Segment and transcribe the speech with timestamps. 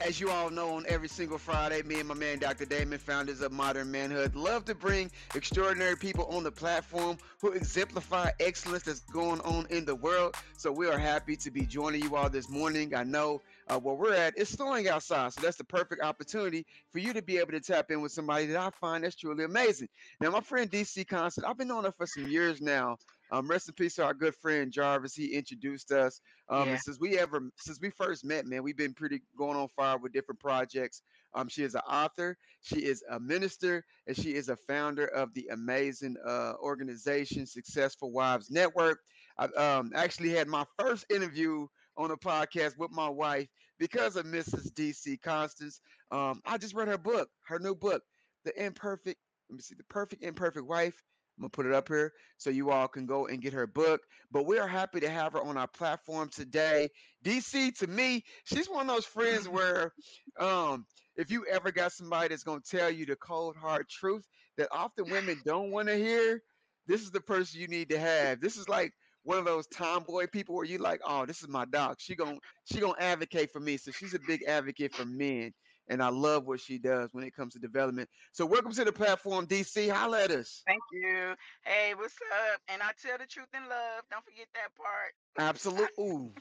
[0.00, 2.64] As you all know, on every single Friday, me and my man Dr.
[2.64, 8.30] Damon, founders of Modern Manhood, love to bring extraordinary people on the platform who exemplify
[8.38, 10.36] excellence that's going on in the world.
[10.56, 12.94] So we are happy to be joining you all this morning.
[12.94, 16.98] I know uh, where we're at, it's snowing outside, so that's the perfect opportunity for
[16.98, 19.88] you to be able to tap in with somebody that I find that's truly amazing.
[20.20, 22.96] Now, my friend DC Constant, I've been knowing her for some years now.
[23.30, 25.14] Um, rest in peace to our good friend Jarvis.
[25.14, 26.20] He introduced us.
[26.48, 26.76] Um, Yeah.
[26.78, 30.12] since we ever since we first met, man, we've been pretty going on fire with
[30.12, 31.02] different projects.
[31.34, 35.34] Um, she is an author, she is a minister, and she is a founder of
[35.34, 39.00] the amazing uh, organization Successful Wives Network.
[39.36, 41.66] I um, actually had my first interview
[41.98, 43.48] on a podcast with my wife
[43.78, 44.72] because of Mrs.
[44.72, 45.80] DC Constance.
[46.10, 48.02] Um, I just read her book, her new book,
[48.44, 49.18] The Imperfect.
[49.50, 51.02] Let me see, The Perfect Imperfect Wife.
[51.36, 54.00] I'm gonna put it up here so you all can go and get her book.
[54.32, 56.88] But we are happy to have her on our platform today.
[57.24, 59.92] DC, to me, she's one of those friends where,
[60.40, 60.84] um,
[61.16, 64.24] if you ever got somebody that's gonna tell you the cold hard truth
[64.56, 66.42] that often women don't want to hear,
[66.88, 68.40] this is the person you need to have.
[68.40, 68.92] This is like
[69.24, 71.98] one of those tomboy people where you like, oh, this is my doc.
[72.00, 73.76] She gon' she gonna advocate for me.
[73.76, 75.52] So she's a big advocate for men,
[75.88, 78.08] and I love what she does when it comes to development.
[78.32, 79.90] So welcome to the platform, DC.
[79.90, 80.62] Holla at us.
[80.66, 81.34] Thank you.
[81.64, 82.14] Hey, what's
[82.52, 82.60] up?
[82.68, 84.02] And I tell the truth in love.
[84.10, 85.12] Don't forget that part.
[85.38, 85.88] Absolutely.
[86.00, 86.32] Ooh.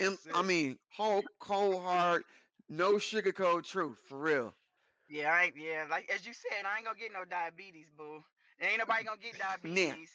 [0.00, 2.24] And I mean, whole cold hard,
[2.68, 4.54] no sugar sugarcoat truth for real.
[5.08, 5.84] Yeah, I ain't, yeah.
[5.88, 8.24] Like as you said, I ain't gonna get no diabetes, boo.
[8.60, 10.10] Ain't nobody gonna get diabetes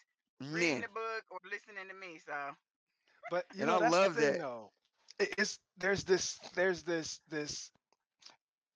[0.51, 0.81] reading nah.
[0.81, 2.19] the book or listening to me.
[2.25, 2.55] So
[3.29, 4.39] But you And know, I that's love the thing that.
[4.39, 4.71] though.
[5.19, 7.71] It's there's this there's this this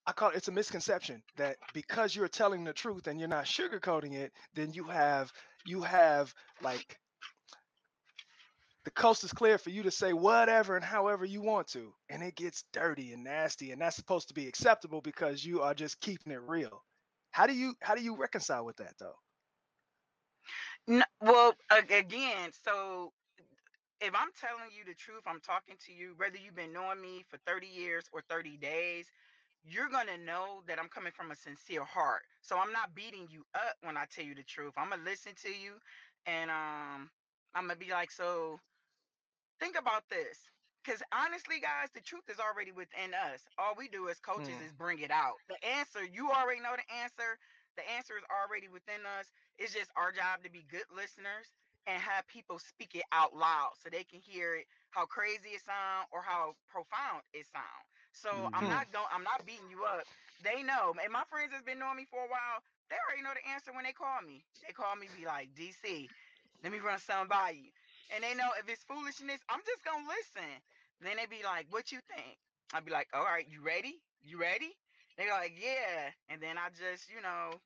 [0.06, 3.44] I call it it's a misconception that because you're telling the truth and you're not
[3.46, 5.32] sugarcoating it, then you have
[5.64, 6.98] you have like
[8.84, 11.94] the coast is clear for you to say whatever and however you want to.
[12.08, 15.74] And it gets dirty and nasty, and that's supposed to be acceptable because you are
[15.74, 16.84] just keeping it real.
[17.30, 19.16] How do you how do you reconcile with that though?
[20.88, 23.12] No, well, ag- again, so
[24.00, 27.24] if I'm telling you the truth, I'm talking to you, whether you've been knowing me
[27.28, 29.06] for 30 years or 30 days,
[29.64, 32.22] you're going to know that I'm coming from a sincere heart.
[32.42, 34.74] So I'm not beating you up when I tell you the truth.
[34.78, 35.74] I'm going to listen to you
[36.26, 37.10] and um
[37.54, 38.60] I'm going to be like, "So,
[39.60, 40.50] think about this."
[40.84, 43.42] Cuz honestly, guys, the truth is already within us.
[43.58, 45.36] All we do as coaches Mm, is bring it out.
[45.48, 47.38] The answer, you already know the answer.
[47.76, 49.26] The answer is already within us.
[49.58, 51.52] It's just our job to be good listeners
[51.86, 55.62] and have people speak it out loud so they can hear it how crazy it
[55.64, 57.82] sound or how profound it sound.
[58.12, 60.06] So I'm hmm mm, not going I'm not beating you up.
[60.42, 60.94] They know.
[61.02, 62.60] And my friends has been knowing me for a while.
[62.90, 64.44] They already know the answer when they call me.
[64.66, 66.10] They call me be like, "DC,
[66.62, 67.70] let me run something by you."
[68.10, 70.62] And they know if it's foolishness, I'm just gonna listen.
[71.00, 72.38] Then they be like, "What you think?"
[72.72, 74.02] I'd be like, "All right, you ready?
[74.22, 74.76] You ready?"
[75.16, 77.60] They be like, "Yeah." And then I just, you know,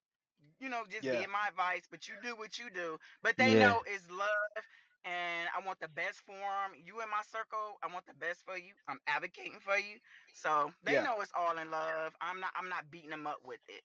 [0.61, 1.21] you know, just yeah.
[1.21, 2.99] give my advice, but you do what you do.
[3.23, 3.69] But they Yeah.
[3.69, 4.65] know it's love,
[5.05, 6.73] and I want the best for them.
[6.85, 8.73] You in my circle, I want the best for you.
[8.89, 9.99] I'm advocating for you,
[10.33, 11.07] so they Yeah.
[11.07, 12.13] know it's all in love.
[12.21, 13.83] I'm not, I'm not beating them up with it.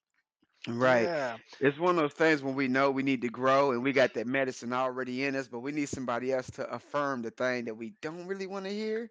[0.68, 1.10] Right.
[1.10, 1.36] Yeah.
[1.60, 4.14] It's one of those things when we know we need to grow and we got
[4.14, 7.76] that medicine already in us, but we need somebody else to affirm the thing that
[7.76, 9.10] we don't really want to hear,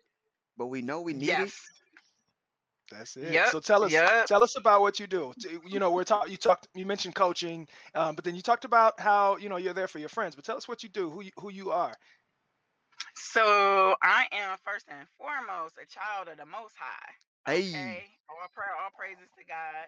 [0.58, 1.54] but we know we need it.
[2.92, 3.34] That's it.
[3.34, 3.48] Yep.
[3.48, 4.26] So tell us, Yep.
[4.26, 5.34] tell us about what you do.
[5.66, 6.32] You know, we're talking.
[6.32, 6.68] You talked.
[6.76, 10.00] You mentioned coaching, um, but then you talked about how you know you're there for
[10.00, 10.36] your friends.
[10.36, 11.96] But tell us what you do, who you, who you are.
[13.16, 17.14] So I am first and foremost a child of the Most High.
[17.46, 17.70] Hey.
[17.70, 19.88] Okay, all prayer, all praises to God.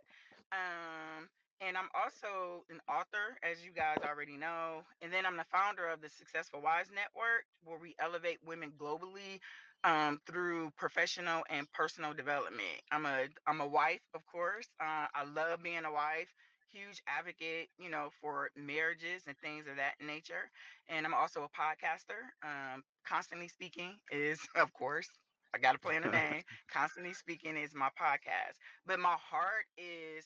[0.52, 1.30] Um,
[1.62, 4.84] and I'm also an author, as you guys already know.
[5.02, 9.40] And then I'm the founder of the Successful Wives Network, where we elevate women globally
[9.86, 12.82] um, through professional and personal development.
[12.92, 14.68] I'm a I'm a wife, of course.
[14.82, 16.30] Uh, I love being a wife.
[16.74, 20.52] Huge advocate, you know, for marriages and things of that nature.
[20.90, 22.34] And I'm also a podcaster.
[22.44, 25.10] Um, constantly speaking is, of course,
[25.56, 26.44] I got to plan the name.
[26.72, 28.56] Constantly Speaking is my podcast,
[28.86, 30.26] but my heart is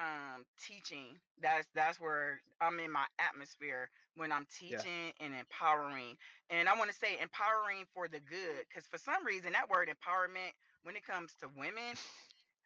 [0.00, 1.18] um teaching.
[1.42, 4.84] That's that's where I'm in my atmosphere when I'm Yeah.
[4.86, 6.16] teaching and empowering.
[6.50, 9.88] And I want to say empowering for the good cuz for some reason that word
[9.90, 10.52] empowerment
[10.84, 11.96] when it comes to women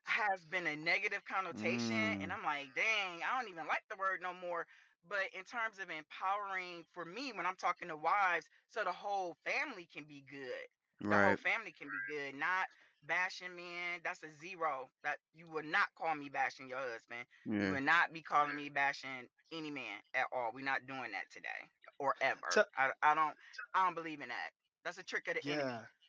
[0.06, 3.96] has been a negative connotation and Mm, I'm like, "Dang, I don't even like the
[3.96, 4.66] word no more."
[5.06, 9.36] But in terms of empowering for me when I'm talking to wives so the whole
[9.44, 10.68] family can be good
[11.10, 12.66] the whole family can be good, not
[13.06, 14.00] bashing men.
[14.04, 14.90] That's a zero.
[15.04, 17.26] That you will not call me bashing your husband.
[17.58, 17.70] You Yeah.
[17.70, 20.50] will not be calling me bashing any man at all.
[20.54, 22.38] We're not doing that today or ever.
[22.50, 23.34] Tell, I, I don't
[23.74, 24.50] I don't believe in that.
[24.84, 25.64] That's a trick of the enemy.
[25.64, 25.78] yeah.
[25.78, 26.03] Uh,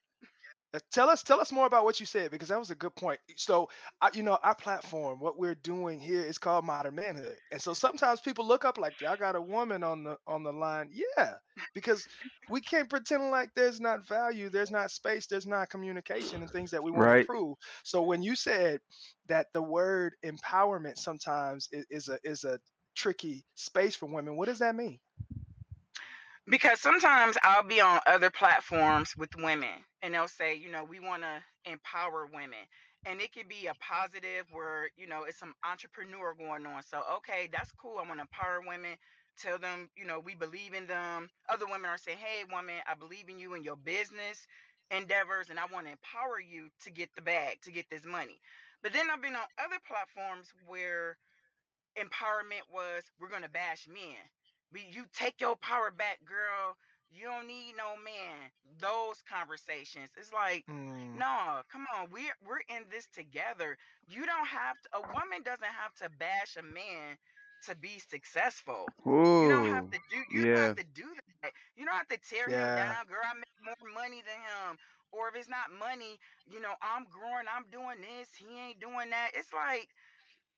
[0.92, 3.20] Tell us, tell us more about what you said because that was a good point.
[3.38, 3.70] So,
[4.02, 7.74] I, you know, our platform, what we're doing here is called Modern Manhood, and so
[7.74, 11.36] sometimes people look up like, "I got a woman on the on the line." Yeah,
[11.74, 12.08] because
[12.50, 16.72] we can't pretend like there's not value, there's not space, there's not communication and things
[16.72, 17.26] that we want to Right.
[17.26, 17.58] prove.
[17.84, 18.82] So when you said
[19.28, 22.60] that the word empowerment sometimes is, is a is a
[22.96, 25.00] tricky space for women, what does that mean?
[26.48, 31.02] because sometimes I'll be on other platforms with women and they'll say, you know, we
[31.02, 32.70] want to empower women.
[33.08, 36.84] And it could be a positive where, you know, it's some entrepreneur going on.
[36.84, 37.98] So, okay, that's cool.
[38.00, 38.98] I want to empower women,
[39.42, 41.30] tell them, you know, we believe in them.
[41.50, 44.48] Other women are saying, hey, woman, I believe in you and your business
[44.92, 48.40] endeavors, and I want to empower you to get the bag, to get this money.
[48.84, 51.18] But then I've been on other platforms where
[52.00, 54.18] empowerment was we're gonna bash men.
[54.74, 56.78] We you take your power back, girl.
[57.16, 58.52] You don't need no man.
[58.80, 60.12] Those conversations.
[60.18, 62.10] It's like, Mm, no, come on.
[62.12, 63.78] We're we're in this together.
[64.08, 67.18] You don't have to a woman doesn't have to bash a man
[67.68, 68.94] to be successful.
[69.38, 71.08] You don't have to do you don't have to do
[71.44, 71.52] that.
[71.76, 73.24] You don't have to tear him down, girl.
[73.24, 74.78] I make more money than him.
[75.12, 79.10] Or if it's not money, you know, I'm growing, I'm doing this, he ain't doing
[79.12, 79.32] that.
[79.36, 79.90] It's like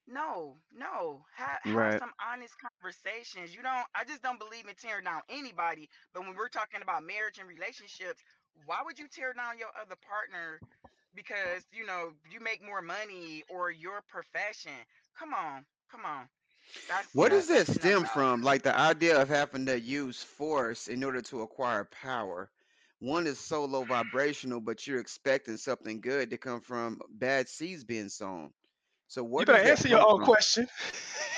[0.08, 1.26] no, no.
[1.36, 2.02] Have have Right.
[2.02, 3.54] some honest conversations.
[3.56, 5.90] You don't I just don't believe in tearing down anybody.
[6.14, 8.22] But when we're talking about marriage and relationships,
[8.66, 10.62] why would you tear down your other partner
[11.16, 14.74] because, you know, you make more money or your profession?
[15.18, 15.66] Come on.
[15.92, 16.28] Come on.
[16.88, 18.42] That's What does that that's stem from?
[18.42, 22.50] Like the idea of having to use force in order to acquire power.
[23.00, 27.84] One is so low vibrational, but you're expecting something good to come from bad seeds
[27.84, 28.54] being sown.
[29.08, 29.46] So what?
[29.46, 30.30] You better answer your own from?
[30.30, 30.68] question.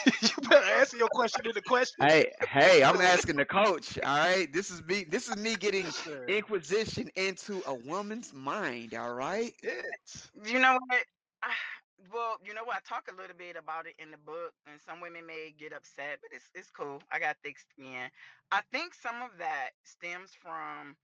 [0.21, 2.07] you better answer your question in the question.
[2.07, 3.97] Hey, hey, I'm asking the coach.
[4.03, 4.51] All right.
[4.51, 5.03] This is me.
[5.03, 6.27] This is me getting Sure.
[6.27, 8.93] inquisition into a woman's mind.
[8.95, 9.53] All right.
[9.61, 10.29] It.
[10.45, 11.03] You know what?
[11.43, 11.53] I,
[12.13, 12.77] well, you know what?
[12.77, 15.73] I talk a little bit about it in the book, and some women may get
[15.73, 17.01] upset, but it's it's cool.
[17.11, 18.09] I got thick skin.
[18.51, 20.95] I think some of that stems from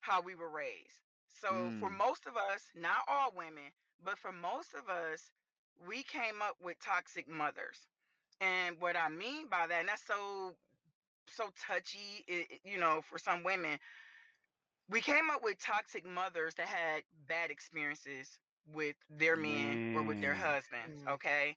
[0.00, 0.98] how we were raised.
[1.28, 3.70] So for Mm, most of us, not all women,
[4.04, 5.30] but for most of us,
[5.86, 7.86] we came up with toxic mothers.
[8.40, 10.54] And what I mean by that, and that's so
[11.28, 13.78] so touchy, it, you know, for some women,
[14.88, 18.38] we came up with toxic mothers that had bad experiences
[18.72, 21.56] with their men or with their husbands, Mm, okay?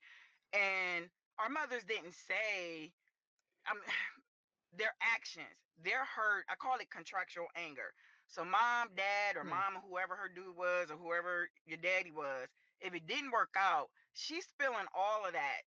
[0.53, 1.09] And
[1.39, 2.91] our mothers didn't say,
[3.67, 3.83] I mean,
[4.77, 6.45] their actions, their hurt.
[6.49, 7.93] I call it contractual anger.
[8.27, 12.49] So mom, dad, or mm, mom, whoever her dude was, or whoever your daddy was,
[12.81, 15.61] if it didn't work out, she's spilling all of that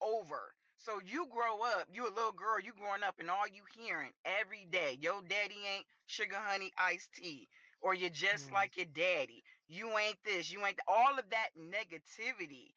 [0.00, 0.54] over.
[0.78, 4.12] So you grow up, you a little girl, you growing up, and all you hearing
[4.24, 7.48] every day, your daddy ain't sugar honey iced tea,
[7.80, 9.42] or you're just mm, like your daddy.
[9.68, 12.72] You ain't this, you ain't th- all of that negativity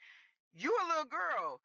[0.53, 1.61] you a little girl.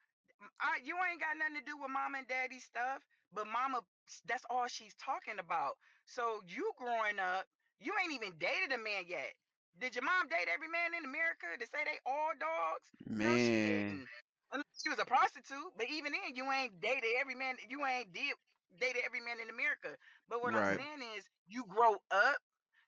[0.61, 3.03] I, you ain't got nothing to do with mom and daddy stuff,
[3.33, 3.81] but mama,
[4.27, 5.77] that's all she's talking about.
[6.07, 7.47] So you growing up,
[7.81, 9.33] you ain't even dated a man yet.
[9.79, 12.87] Did your mom date every man in America to say they all dogs?
[13.19, 14.07] No, she Man.
[14.53, 17.57] Unless she was a prostitute, but even then, you ain't dated every man.
[17.69, 18.35] You ain't did
[18.79, 19.97] dated every man in America.
[20.29, 22.39] But what I'm saying is, you grow up,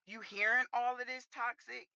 [0.06, 1.88] you hearing all of this toxic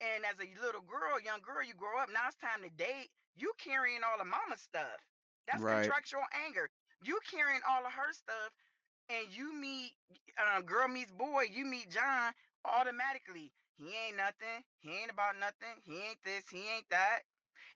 [0.00, 2.08] and as a little girl, young girl, you grow up.
[2.12, 3.10] Now it's time to date.
[3.36, 5.00] You carrying all of mama's stuff.
[5.46, 5.64] That's Right.
[5.64, 6.68] contractual anger.
[7.02, 8.52] You carrying all of her stuff,
[9.08, 9.92] and you meet
[10.38, 11.44] um, girl meets boy.
[11.52, 12.32] You meet John
[12.64, 13.52] automatically.
[13.78, 14.64] He ain't nothing.
[14.80, 15.80] He ain't about nothing.
[15.84, 16.48] He ain't this.
[16.48, 17.20] He ain't that.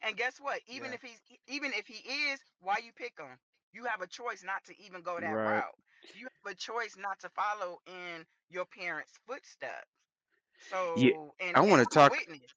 [0.03, 0.61] And guess what?
[0.67, 0.95] Even yeah.
[0.95, 1.97] if he's even if he
[2.31, 3.39] is, why you pick him?
[3.73, 5.45] You have a choice not to even go that Right.
[5.45, 5.77] route.
[6.13, 9.89] You have a choice not to follow in your parents' footsteps.
[10.95, 11.13] Yeah.
[11.13, 12.15] So, and I want to talk.
[12.29, 12.53] witness.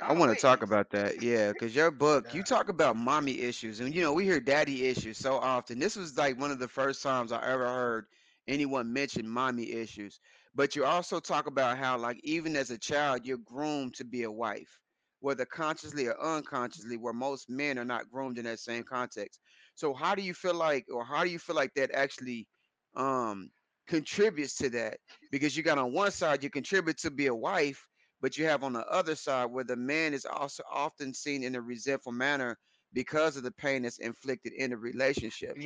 [0.00, 1.18] I want to talk about that.
[1.20, 4.86] Yeah, because your book, you talk about mommy issues, and you know we hear daddy
[4.86, 5.78] issues so often.
[5.78, 8.06] This was like one of the first times I ever heard
[8.46, 10.20] anyone mention mommy issues.
[10.54, 14.22] But you also talk about how, like, even as a child, you're groomed to be
[14.22, 14.80] a wife,
[15.20, 19.40] whether consciously or unconsciously, where most men are not groomed in that same context.
[19.74, 22.48] So, how do you feel like, or how do you feel like that actually
[22.94, 23.50] um
[23.88, 25.00] contributes to that?
[25.30, 27.86] Because you got on one side, you contribute to be a wife
[28.20, 31.54] but you have on the other side where the man is also often seen in
[31.54, 32.56] a resentful manner
[32.94, 35.58] because of the pain that's inflicted in the relationship.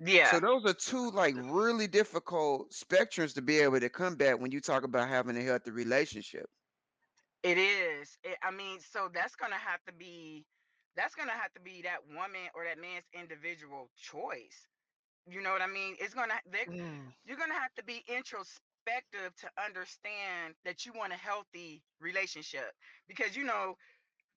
[0.00, 4.50] Ye- So those are two like really difficult spectrums to be able to combat when
[4.52, 6.48] you talk about having a healthy relationship.
[7.42, 8.18] it is.
[8.24, 10.46] It, I mean, so that's gonna have to be,
[10.96, 14.68] that's gonna have to be that woman or that man's individual choice.
[15.26, 15.96] You know what I mean?
[16.00, 21.16] It's gonna Mm, you're gonna have to be introspective to understand that you want a
[21.16, 22.72] healthy relationship
[23.08, 23.74] because you know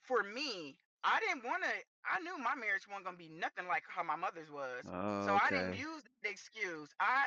[0.04, 1.70] for me i didn't want to
[2.06, 5.32] i knew my marriage wasn't going to be nothing like how my mother's was so
[5.32, 5.78] Oh, i didn't okay.
[5.78, 7.26] use the excuse i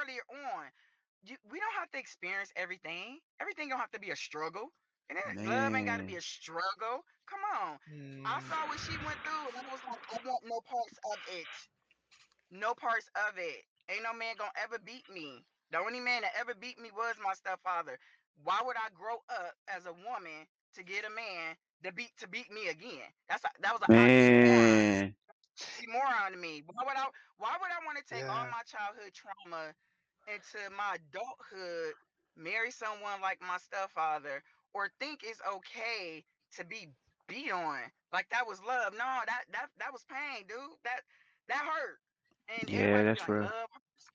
[0.00, 0.22] earlier
[0.54, 0.66] on
[1.22, 4.70] you, we don't have to experience everything everything don't have to be a struggle
[5.08, 6.16] and then love ain't got to be Man.
[6.16, 7.78] a struggle come on
[8.24, 10.98] i Mm, saw what she went through and i was like i want no parts
[11.12, 11.48] of it
[12.50, 13.64] no parts of it.
[13.90, 15.44] Ain't no man gonna ever beat me.
[15.70, 17.98] The only man that ever beat me was my stepfather.
[18.42, 22.28] Why would I grow up as a woman to get a man to beat to
[22.28, 23.08] beat me again?
[23.28, 24.80] That's a, that was an oxymoron.
[24.92, 25.14] Man.
[25.60, 26.62] Oxymoron to me.
[26.66, 27.06] Why would I?
[27.38, 29.74] Why would I want to take all my childhood trauma
[30.26, 31.94] into my adulthood,
[32.36, 34.42] marry someone like my stepfather,
[34.74, 36.24] or think it's okay
[36.56, 36.88] to be
[37.28, 37.80] beat on?
[38.12, 38.92] Like that was love.
[38.92, 40.78] No, that that that was pain, dude.
[40.84, 41.00] That
[41.48, 41.98] that hurt.
[42.48, 43.50] And Yeah, that's like, real.
[43.50, 44.06] love hurts.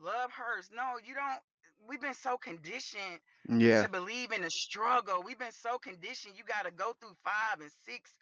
[0.00, 0.70] Love hurts.
[0.74, 1.40] No, you don't.
[1.86, 3.86] We've been so conditioned Yeah.
[3.86, 5.22] to believe in the struggle.
[5.22, 6.34] We've been so conditioned.
[6.36, 8.14] You got to go through five and six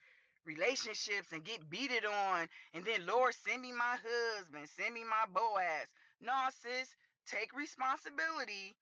[0.45, 2.49] relationships and get beated on.
[2.75, 5.87] And then, Lord, send me my husband, send me my Boaz.
[6.21, 6.95] No, sis,
[7.27, 8.77] take responsibility.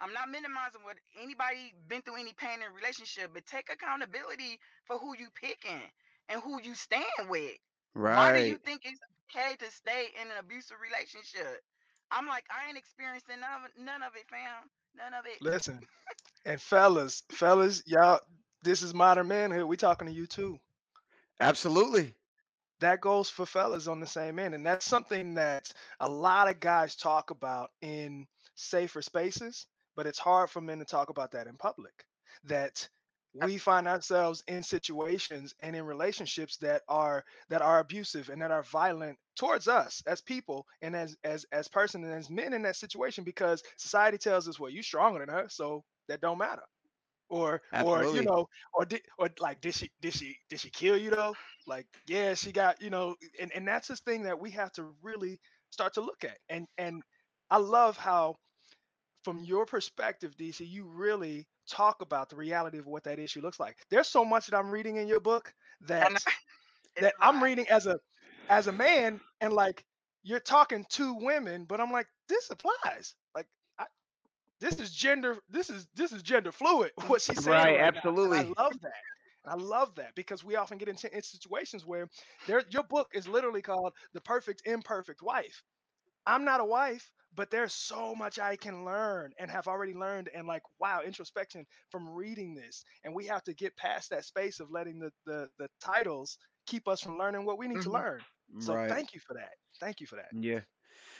[0.00, 4.58] I'm not minimizing what anybody been through any pain in a relationship, but take accountability
[4.86, 5.82] for who you picking
[6.28, 7.56] and who you stand with.
[8.08, 8.60] Why do you Right.
[8.64, 11.62] think it's okay to stay in an abusive relationship?
[12.10, 14.70] I'm like, I ain't experiencing none of none of it, fam.
[14.96, 15.40] None of it.
[15.40, 15.80] Listen,
[16.46, 18.20] and fellas, fellas, y'all,
[18.62, 19.64] this is modern manhood.
[19.64, 20.58] We talking to you too.
[21.40, 22.14] Absolutely.
[22.80, 26.60] That goes for fellas on the same end, and that's something that a lot of
[26.60, 31.46] guys talk about in safer spaces, but it's hard for men to talk about that
[31.46, 31.92] in public.
[32.44, 32.88] That
[33.34, 38.50] we find ourselves in situations and in relationships that are that are abusive and that
[38.50, 42.62] are violent towards us as people and as as as person and as men in
[42.62, 46.62] that situation because society tells us well you're stronger than her so that don't matter.
[47.28, 50.96] Or or you know or did or like did she did she did she kill
[50.96, 51.34] you though?
[51.66, 54.94] Like yeah she got you know and and that's this thing that we have to
[55.02, 56.38] really start to look at.
[56.48, 57.02] And and
[57.50, 58.36] i love how
[59.24, 63.60] from your perspective dc you really talk about the reality of what that issue looks
[63.60, 66.26] like there's so much that i'm reading in your book that
[66.98, 67.98] that I'm reading as a
[68.48, 69.84] as a man and like
[70.22, 73.46] you're talking to women but i'm like this applies like
[73.78, 73.86] I,
[74.60, 77.78] this is gender this is this is gender fluid what she's saying Right.
[77.78, 78.54] right now i Absolutely.
[78.58, 79.02] love that
[79.46, 82.08] i love that because we often get into in situations where
[82.46, 85.62] there your book is literally called the perfect imperfect wife
[86.26, 90.28] i'm not a wife but there's so much i can learn and have already learned
[90.34, 94.60] and like wow introspection from reading this and we have to get past that space
[94.60, 97.98] of letting the the, the titles keep us from learning what we need to hmm
[97.98, 98.24] learn
[98.58, 98.88] so Right.
[98.88, 100.60] thank you for that thank you for that Yeah.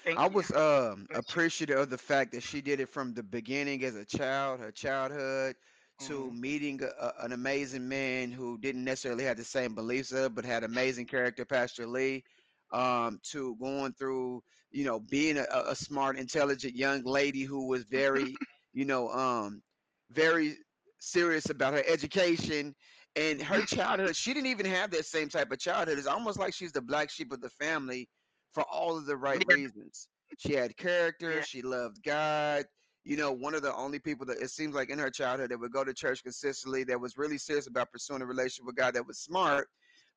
[0.05, 0.29] Thank I you.
[0.29, 3.83] was um But you, appreciative of the fact that she did it from the beginning
[3.85, 5.57] as a child, her childhood,
[6.01, 10.13] to hmm meeting a, a- an amazing man who didn't necessarily have the same beliefs
[10.13, 12.25] of, but had amazing character, Pastor Lee.
[12.73, 17.85] Um, to going through, you know, being a, a smart, intelligent young lady who was
[17.85, 18.35] very,
[18.73, 19.63] you know, um,
[20.11, 20.57] very
[20.99, 22.75] serious about her education
[23.17, 24.17] and her childhood.
[24.17, 25.99] She didn't even have that same type of childhood.
[25.99, 28.09] It's almost like she's the black sheep of the family
[28.55, 30.09] for all of the right reasons.
[30.39, 31.37] She had character.
[31.37, 31.43] yeah.
[31.43, 32.65] She loved God.
[33.05, 35.59] You know, one of the only people that it seems like in her childhood that
[35.59, 38.95] would go to church consistently, that was really serious about pursuing a relationship with God,
[38.95, 39.69] that was smart.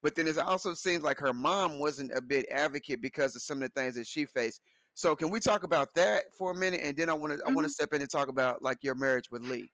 [0.05, 3.63] But then it also seems like her mom wasn't a big advocate because of some
[3.63, 4.62] of the things that she faced.
[4.93, 7.51] So can we talk about that for a minute, and then I want to I
[7.51, 9.71] want to step in and talk about like your marriage with Lee.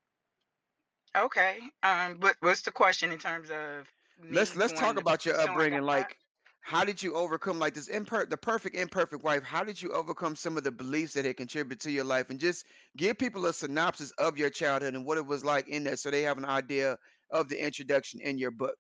[1.18, 1.58] Okay.
[1.84, 3.86] Um, but what's the question in terms of
[4.32, 6.16] let's let's talk about your upbringing like
[6.62, 10.36] how did you overcome like this imper- the perfect imperfect wife how did you overcome
[10.38, 13.54] some of the beliefs that had contributed to your life and just give people a
[13.54, 16.46] synopsis of your childhood and what it was like in there so they have an
[16.46, 16.96] idea
[17.32, 18.78] of the introduction in your book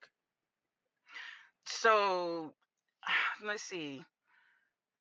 [1.72, 2.54] So,
[3.44, 4.06] let's see.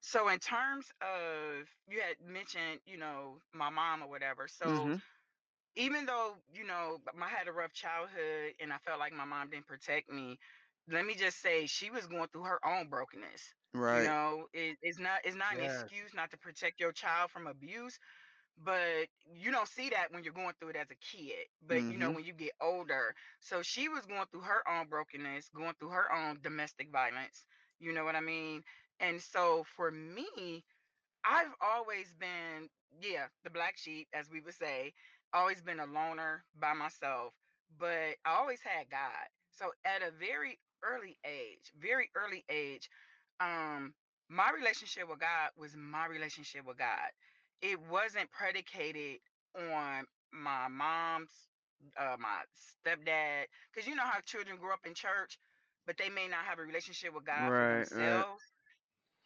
[0.00, 4.48] So, in terms of you had mentioned, you know, my mom or whatever.
[4.48, 4.96] So, mm-hmm
[5.76, 9.50] even though you know I had a rough childhood and I felt like my mom
[9.50, 10.38] didn't protect me,
[10.88, 13.54] let me just say she was going through her own brokenness.
[13.74, 13.80] Right.
[13.88, 16.92] You right know, it, it's not it's not an yes excuse not to protect your
[16.92, 17.98] child from abuse,
[18.64, 21.46] but you don't see that when you're going through it as a kid.
[21.66, 24.86] But you know mm-hmm when you get older, so she was going through her own
[24.88, 27.44] brokenness, going through her own domestic violence.
[27.80, 28.62] You know what I mean?
[29.00, 30.64] And so for me,
[31.24, 32.68] I've always been,
[33.00, 34.92] yeah, the black sheep, as we would say,
[35.32, 37.32] always been a loner by myself,
[37.78, 39.28] but I always had God.
[39.50, 42.88] So at a very early age, very early age,
[43.40, 43.94] um,
[44.28, 47.10] my relationship with God was my relationship with God.
[47.62, 49.20] It wasn't predicated
[49.54, 51.50] on my mom's,
[51.96, 55.38] uh, my stepdad, because you know how children grow up in church,
[55.86, 58.54] but they may not have a relationship with God for Right, right, themselves.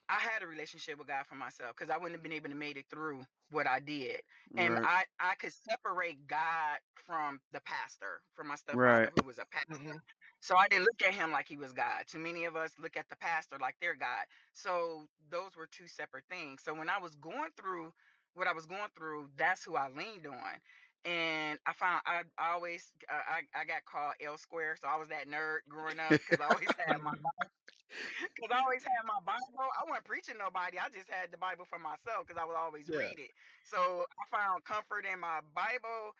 [0.08, 2.54] I had a relationship with God for myself because I wouldn't have been able to
[2.54, 4.22] make it through what I did.
[4.56, 9.22] And right, I I could separate God from the pastor, from my right, stepfather who
[9.22, 9.76] was a pastor.
[9.76, 9.98] hmm
[10.40, 12.06] So I didn't look at him like he was God.
[12.06, 14.26] Too many of us look at the pastor like they're God.
[14.54, 16.62] So those were two separate things.
[16.62, 17.94] So when I was going through
[18.34, 20.60] what I was going through, that's who I leaned on.
[21.04, 24.96] And I found I, I always uh, I, I got called L square, so I
[24.96, 27.12] was that nerd growing up because I always had my
[28.36, 29.68] because I always had my Bible.
[29.78, 30.78] I wasn't preaching nobody.
[30.78, 32.98] I just had the Bible for myself because I would always Yeah.
[32.98, 33.30] read it.
[33.62, 36.12] So I found comfort in my Bible,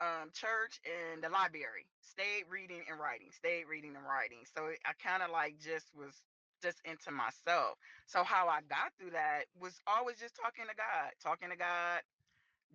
[0.00, 1.86] um, church, and the library.
[2.00, 3.30] Stayed reading and writing.
[3.32, 4.44] Stayed reading and writing.
[4.44, 6.22] So I kind of like just was
[6.62, 7.78] just into myself.
[8.06, 12.02] So how I got through that was always just talking to God, talking to God,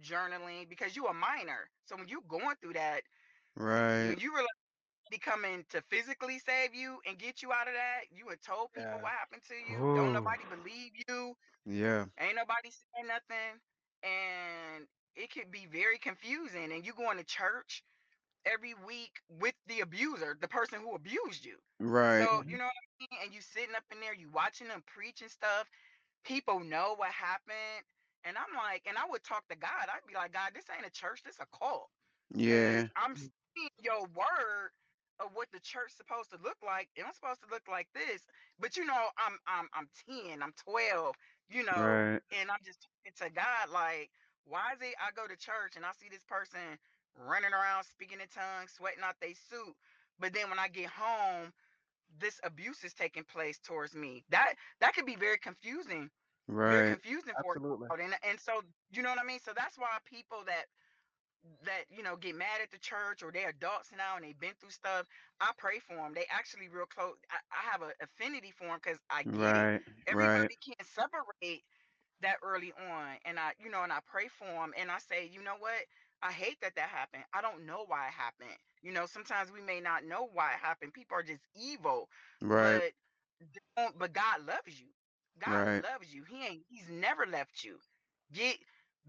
[0.01, 1.69] journaling because you a minor.
[1.85, 3.01] So when you going through that,
[3.55, 4.15] right.
[4.17, 4.31] you
[5.09, 8.05] be coming to physically save you and get you out of that.
[8.11, 9.01] You had told people Yeah.
[9.01, 9.89] what happened to you.
[9.93, 11.35] Don't nobody believe you.
[11.65, 13.61] Yeah, Ain't nobody saying nothing.
[14.03, 16.71] And it could be very confusing.
[16.71, 17.83] And you going to church
[18.47, 21.59] every week with the abuser, the person who abused you.
[21.79, 23.23] right, So, you know what I mean?
[23.25, 25.69] And you sitting up in there, you watching them preach and stuff.
[26.23, 27.85] People know what happened.
[28.23, 29.89] And I'm like, and I would talk to God.
[29.89, 31.91] I'd be like, God, this ain't a church, this a cult
[32.37, 33.31] yeah, I'm Mhm.
[33.55, 34.71] seeing your word
[35.19, 36.89] of what the church supposed to look like.
[37.03, 38.25] I'm supposed to look like this,
[38.59, 41.15] but you know, I'm I'm I'm 10, I'm 12,
[41.49, 44.11] you know, right, and I'm just talking to God like,
[44.43, 46.77] why is it I go to church and I see this person
[47.17, 49.75] running around speaking in tongues, sweating out their suit,
[50.19, 51.53] but then when I get home,
[52.09, 54.25] this abuse is taking place towards me.
[54.29, 56.11] That that could be very confusing,
[56.47, 56.67] Right.
[56.67, 56.97] very right.
[56.97, 57.89] confusing for Absolutely.
[57.89, 58.01] child.
[58.01, 59.39] and and so you know what I mean.
[59.39, 60.65] So that's why people that
[61.63, 64.55] that you know get mad at the church or they're adults now and they've been
[64.59, 65.07] through stuff
[65.39, 68.79] i pray for them they actually real close i, I have an affinity for them
[68.83, 71.63] because i get it Right, right, everybody can't separate
[72.21, 75.27] that early on and i you know and i pray for them and i say
[75.27, 75.85] you know what
[76.21, 79.61] i hate that that happened i don't know why it happened you know sometimes we
[79.61, 82.09] may not know why it happened people are just evil
[82.41, 84.87] right, but but god loves you
[85.39, 87.77] god right, loves you he ain't he's never left you
[88.33, 88.57] get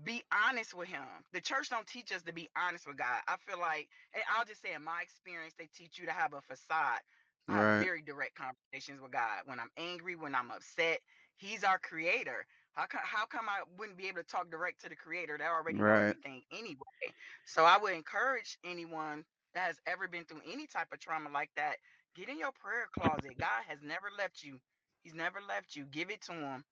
[0.04, 1.04] be honest with him.
[1.32, 3.20] The church don't teach us to be honest with God.
[3.26, 6.32] I feel like, and I'll just say in my experience, they teach you to have
[6.34, 7.00] a facade.
[7.48, 9.42] I have right, very direct conversations with God.
[9.46, 11.00] When I'm angry, when I'm upset,
[11.36, 12.46] He's our creator.
[12.74, 15.50] How come, how come I wouldn't be able to talk direct to the creator that
[15.50, 16.00] already know right.
[16.00, 17.14] everything anyway?
[17.44, 21.50] So I would encourage anyone that has ever been through any type of trauma like
[21.57, 21.76] that,
[22.14, 23.38] get in your prayer closet.
[23.38, 24.61] God has never left you.
[25.02, 25.85] He's never left you.
[25.87, 26.64] Give it to him.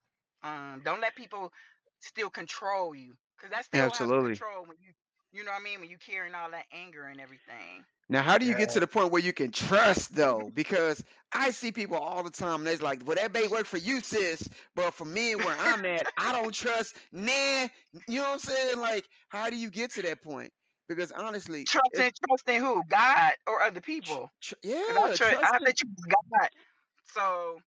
[0.45, 1.53] Um, don't let people
[2.01, 4.31] still control you because that still Absolutely.
[4.31, 4.93] control when you
[5.33, 7.85] you know what I mean when you carrying all that anger and everything.
[8.09, 10.51] Now, how do you get to the point where you can trust though?
[10.55, 12.57] Because I see people all the time.
[12.61, 15.85] and They're like, "Well, that may work for you, sis, but for me, where I'm
[15.87, 17.69] at, I don't trust." Nah,
[18.09, 18.79] you know what I'm saying?
[18.81, 20.53] Like, how do you get to that point?
[20.88, 24.55] Because honestly, Trusting trusting who God or other people tr-
[24.88, 25.73] I yeah, I to trusting.
[26.31, 26.49] God.
[27.14, 27.61] So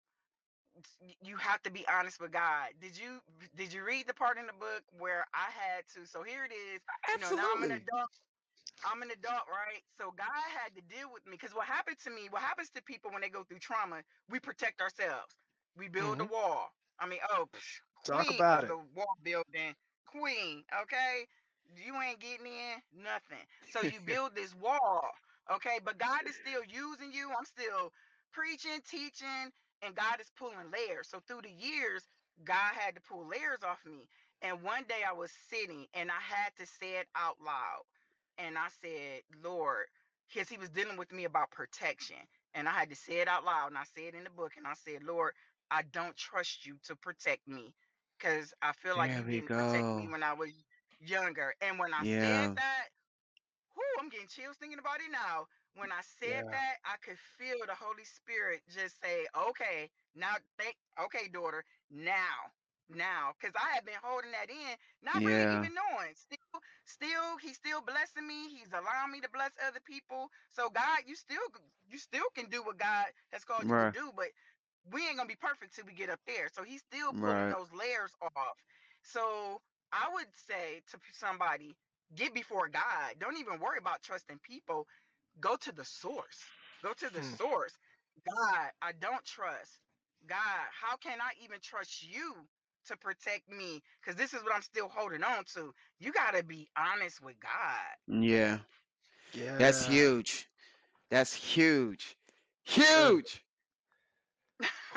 [1.21, 2.69] you have to be honest with God.
[2.81, 3.19] Did you
[3.55, 6.07] did you read the part in the book where I had to?
[6.07, 6.81] So here it is.
[7.11, 7.71] You know now I'm an Absolutely.
[7.71, 8.09] adult.
[8.83, 9.81] I'm an adult, right?
[9.97, 12.81] So God had to deal with me because what happened to me, what happens to
[12.83, 15.35] people when they go through trauma, we protect ourselves.
[15.75, 16.69] We build a hmm wall.
[16.99, 18.67] I mean, oh, psh, Talk queen about it.
[18.67, 21.27] the wall building, queen, okay?
[21.75, 23.45] You ain't getting in, nothing.
[23.65, 25.11] So you build this wall,
[25.49, 25.79] okay?
[25.83, 27.31] But God is still using you.
[27.37, 27.91] I'm still
[28.31, 31.07] preaching, teaching, and God is pulling layers.
[31.09, 32.09] So through the years,
[32.43, 34.07] God had to pull layers off me.
[34.41, 37.83] And one day I was sitting and I had to say it out loud
[38.39, 39.87] and I said, Lord,
[40.33, 42.17] because he was dealing with me about protection.
[42.55, 43.69] And I had to say it out loud.
[43.69, 45.33] And I said in the book, and I said, Lord,
[45.71, 47.75] I don't trust you to protect me
[48.17, 50.65] because I feel like There you didn't protect me when I was
[50.99, 51.53] younger.
[51.61, 52.87] And when I said that,
[53.75, 55.47] whoo, I'm getting chills thinking about it now.
[55.75, 56.51] When I said Yeah.
[56.51, 60.75] that, I could feel the Holy Spirit just say, okay, now think,
[61.05, 62.53] okay, daughter, now,
[62.89, 63.33] now.
[63.39, 66.13] Because I had been holding that in, not really yeah, even knowing.
[66.15, 66.38] Still,
[66.91, 68.49] still, he's still blessing me.
[68.49, 70.29] He's allowing me to bless other people.
[70.49, 71.41] So God, you still
[71.87, 74.31] you still can do what God has called you to do, but
[74.85, 76.49] we ain't gonna be perfect till we get up there.
[76.49, 78.63] So he's still pulling right, those layers off.
[79.03, 81.77] So I would say to somebody,
[82.15, 83.19] get before God.
[83.19, 84.87] Don't even worry about trusting people.
[85.39, 86.51] Go to the source.
[86.83, 87.35] Go to the Hmm.
[87.37, 87.77] source.
[88.23, 89.81] God, I don't trust.
[90.25, 92.49] God, how can I even trust you
[92.87, 95.73] to protect me because this is what I'm still holding on to.
[95.99, 97.95] You got to be honest with God.
[98.07, 98.59] Yeah.
[99.33, 99.57] Yeah.
[99.57, 100.47] That's huge.
[101.09, 102.17] That's huge.
[102.63, 103.43] Huge.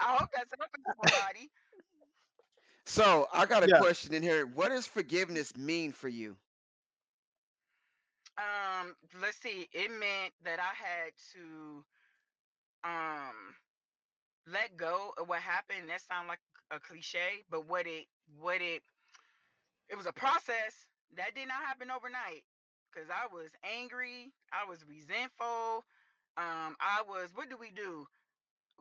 [0.00, 1.50] I hope that's helping somebody.
[2.86, 3.70] So I got a Yeah.
[3.70, 4.46] question in here.
[4.46, 6.36] What does forgiveness mean for you?
[8.38, 9.68] Um, let's see.
[9.72, 11.84] It meant that I had to
[12.84, 13.54] um
[14.46, 15.88] let go of what happened.
[15.88, 18.06] That sounds like a cliche, but what it
[18.38, 18.82] what it
[19.88, 22.44] it was a process that did not happen overnight
[22.92, 25.84] because I was angry, I was resentful,
[26.36, 28.06] um, I was what do we do?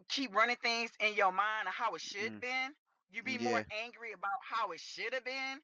[0.09, 2.41] Keep running things in your mind of how it should Mm.
[2.41, 2.73] been.
[3.09, 5.59] You be more angry about how it should have been.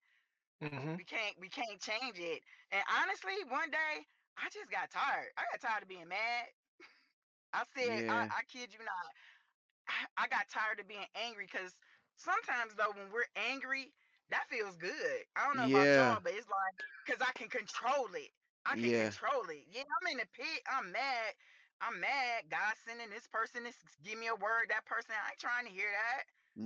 [0.61, 2.41] hmm We can't we can't change it.
[2.71, 4.05] And honestly, one day
[4.38, 5.31] I just got tired.
[5.38, 6.45] I got tired of being mad.
[7.53, 8.09] I said, Yeah.
[8.09, 9.09] I, I kid you not.
[9.88, 11.75] I- I got tired of being angry because
[12.15, 13.93] sometimes though when we're angry,
[14.30, 15.21] that feels good.
[15.36, 15.95] I don't know about Yeah.
[15.95, 16.75] y'all, but it's like
[17.06, 18.32] because I can control it.
[18.65, 18.93] I can Yeah.
[18.93, 19.65] control it.
[19.69, 20.62] Yeah, I'm in the pit.
[20.69, 21.34] I'm mad.
[21.82, 22.49] I'm mad.
[22.49, 23.73] God sending this person to
[24.04, 24.67] give me a word.
[24.69, 26.23] That person, I ain't trying to hear that.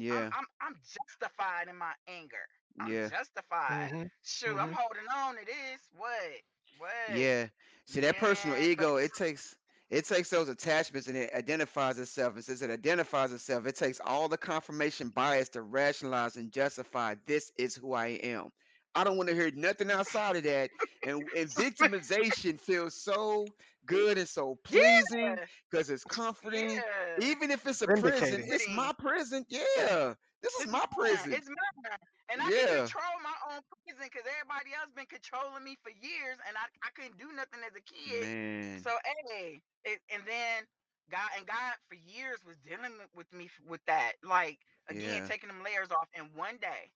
[0.09, 0.31] I'm Yeah.
[0.31, 2.45] I'm I'm justified in my anger.
[2.79, 3.09] I'm Yeah.
[3.09, 3.91] justified.
[3.91, 4.73] hmm Shoot, I'm Mhm.
[4.73, 5.87] holding on to this.
[5.91, 6.41] What?
[6.77, 6.91] What?
[7.07, 7.49] Yeah.
[7.85, 9.55] See that personal ego, it takes
[9.89, 12.35] it takes those attachments and it identifies itself.
[12.35, 17.15] And since it identifies itself, it takes all the confirmation bias to rationalize and justify
[17.25, 18.49] this is who I am.
[18.95, 20.69] I don't want to hear nothing outside of that.
[21.03, 23.45] And, and victimization feels so
[23.85, 25.35] good and so pleasing yeah,
[25.69, 26.71] because it's comforting.
[26.71, 26.81] yeah.
[27.21, 29.45] Even if it's a prison, it's my prison.
[29.49, 30.13] Yeah.
[30.41, 30.87] This is my mine.
[30.97, 31.33] prison.
[31.33, 31.97] It's mine.
[32.31, 36.37] And I can control my own prison because everybody else been controlling me for years
[36.47, 38.23] and I, I couldn't do nothing as a kid.
[38.23, 38.79] Man.
[38.79, 38.91] So
[39.33, 40.63] hey, it, and then
[41.11, 44.13] God and God for years was dealing with- me with that.
[44.23, 45.27] Like again, Yeah.
[45.27, 46.07] taking them layers off.
[46.13, 46.91] And one day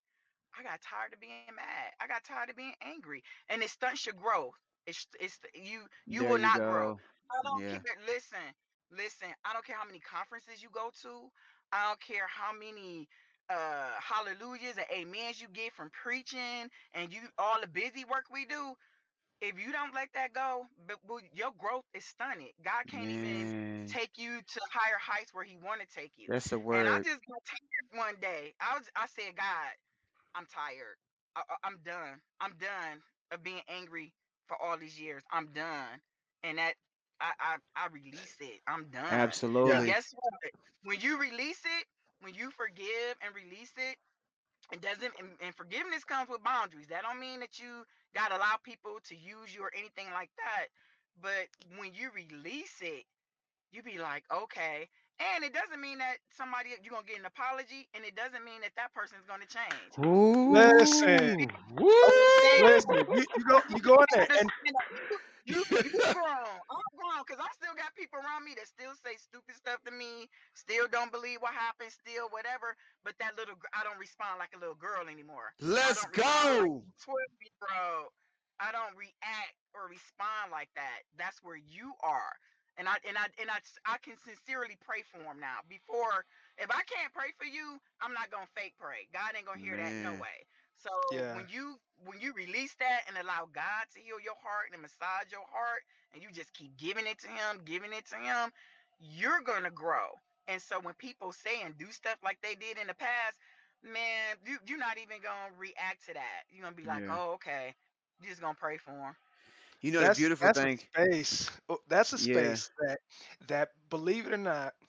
[0.58, 1.90] I got tired of being mad.
[2.00, 3.24] I got tired of being angry.
[3.50, 4.54] And it stunts your growth.
[4.86, 7.00] It's it's you you There will you not grow.
[7.32, 7.80] I don't Yeah.
[7.80, 7.98] care.
[8.06, 8.54] Listen,
[8.92, 9.30] listen.
[9.46, 11.32] I don't care how many conferences you go to.
[11.72, 13.08] I don't care how many
[13.50, 18.46] uh hallelujahs and amens you get from preaching and you all the busy work we
[18.46, 18.74] do.
[19.42, 22.52] If you don't let that go, but, but your growth is stunted.
[22.64, 23.46] God can't even
[23.88, 26.30] take you to higher heights where He want to take you.
[26.30, 28.54] That's a And I just got tired one day.
[28.60, 29.72] I was I said, God,
[30.36, 30.98] I'm tired.
[31.36, 32.20] I, I- I'm done.
[32.40, 33.02] I'm done
[33.32, 34.14] of being angry
[34.48, 35.24] for all these years.
[35.32, 36.00] I'm done.
[36.44, 36.76] And that
[37.20, 38.62] I I, I release it.
[38.68, 39.32] I'm done.
[39.66, 39.86] And Absolutely.
[39.86, 40.34] guess what?
[40.84, 41.86] When you release it,
[42.24, 43.98] when you forgive and release it,
[44.72, 46.88] it doesn't and, and forgiveness comes with boundaries.
[46.88, 50.68] That don't mean that you gotta allow people to use you or anything like that.
[51.22, 53.06] But when you release it,
[53.72, 54.90] you be like, okay.
[55.36, 58.62] And it doesn't mean that somebody you're gonna get an apology, and it doesn't mean
[58.62, 59.94] that that person's gonna change.
[60.50, 61.48] Listen.
[61.82, 61.94] Ooh.
[62.40, 62.64] See, Woo!
[62.64, 63.06] Listen.
[63.12, 64.88] You, you go you go in there and understand that
[65.46, 66.56] you you grown.
[66.72, 69.92] I'm grown because I still got people around me that still say stupid stuff to
[69.92, 72.76] me, still don't believe what happened, still whatever.
[73.04, 75.54] But that little I don't respond like a little girl anymore.
[75.60, 76.84] Let's like go.
[77.04, 78.12] 12 year old.
[78.60, 81.04] I don't react or respond like that.
[81.18, 82.34] That's where you are.
[82.78, 85.62] And I and I and I I can sincerely pray for him now.
[85.70, 86.26] Before,
[86.58, 89.06] if I can't pray for you, I'm not gonna fake pray.
[89.14, 90.48] God ain't gonna hear that no way.
[90.84, 91.38] So yeah.
[91.38, 95.32] when you when you release that and allow God to heal your heart and massage
[95.32, 98.52] your heart, and you just keep giving it to Him, giving it to Him,
[99.00, 100.08] you're gonna grow.
[100.48, 103.36] And so when people say and do stuff like they did in the past,
[103.84, 106.44] man, you you're not even gonna react to that.
[106.52, 107.12] You're gonna be like, Yeah.
[107.12, 107.74] oh okay,
[108.22, 109.16] you're just gonna pray for him.
[109.82, 110.80] You know the That's beautiful that's a thing.
[110.92, 111.50] space.
[111.70, 112.58] oh, That's a Yeah.
[112.58, 113.00] space that
[113.48, 114.83] that believe it or not, Woo.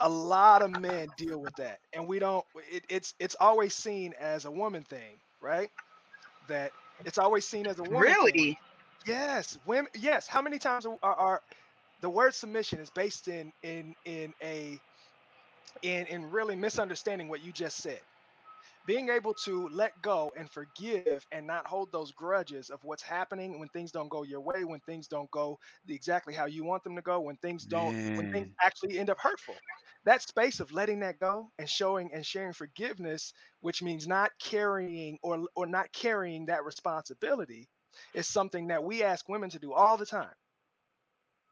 [0.00, 2.44] A lot of men deal with that, and we don't.
[2.70, 5.70] It, it's it's always seen as a woman thing, right?
[6.48, 6.72] That
[7.04, 8.42] it's always seen as a woman thing.
[8.42, 8.58] Really?
[9.06, 9.90] Yes, women.
[9.96, 10.28] Yes.
[10.28, 11.42] How many times are, are, are
[12.00, 14.80] the word submission is based in in in a
[15.82, 18.00] in in really misunderstanding what you just said.
[18.86, 23.58] Being able to let go and forgive and not hold those grudges of what's happening
[23.58, 26.84] when things don't go your way, when things don't go the, exactly how you want
[26.84, 29.56] them to go, when things don't, when things actually end up hurtful.
[30.04, 35.18] That space of letting that go and showing and sharing forgiveness, which means not carrying
[35.22, 37.68] or or not carrying that responsibility,
[38.14, 40.34] is something that we ask women to do all the time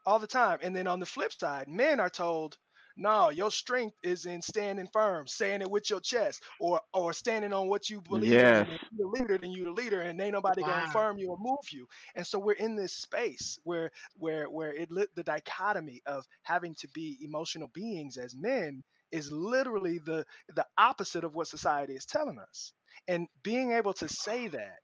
[0.07, 0.59] all the time.
[0.63, 2.57] And then on the flip side, men are told,
[2.97, 7.53] no, your strength is in standing firm, saying it with your chest, or or standing
[7.53, 8.51] on what you believe in.
[8.51, 8.69] Yes.
[8.71, 10.85] And you the leader, then you the leader, and ain't nobody gonna Wow.
[10.85, 11.87] affirm you or move you.
[12.15, 16.75] And so we're in this space where where where it lit the dichotomy of having
[16.77, 20.25] to be emotional beings as men is literally the
[20.55, 22.73] the opposite of what society is telling us.
[23.09, 24.81] And being able to say that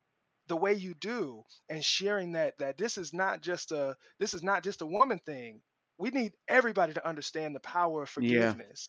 [0.49, 4.43] the way you do and sharing that that this is not just a this is
[4.43, 5.63] not just a woman thing.
[5.99, 8.57] We need everybody to understand the power of Yeah.
[8.57, 8.89] forgiveness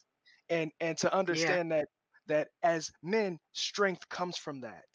[0.50, 1.58] and and to Yeah.
[1.58, 1.90] understand that
[2.28, 4.86] that as men strength comes from that.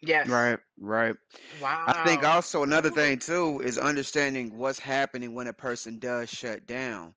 [0.00, 0.46] Yes.
[0.46, 1.16] Right, right.
[1.50, 6.28] Wow i think also another thing too is understanding what's happening when a person does
[6.30, 7.14] shut down.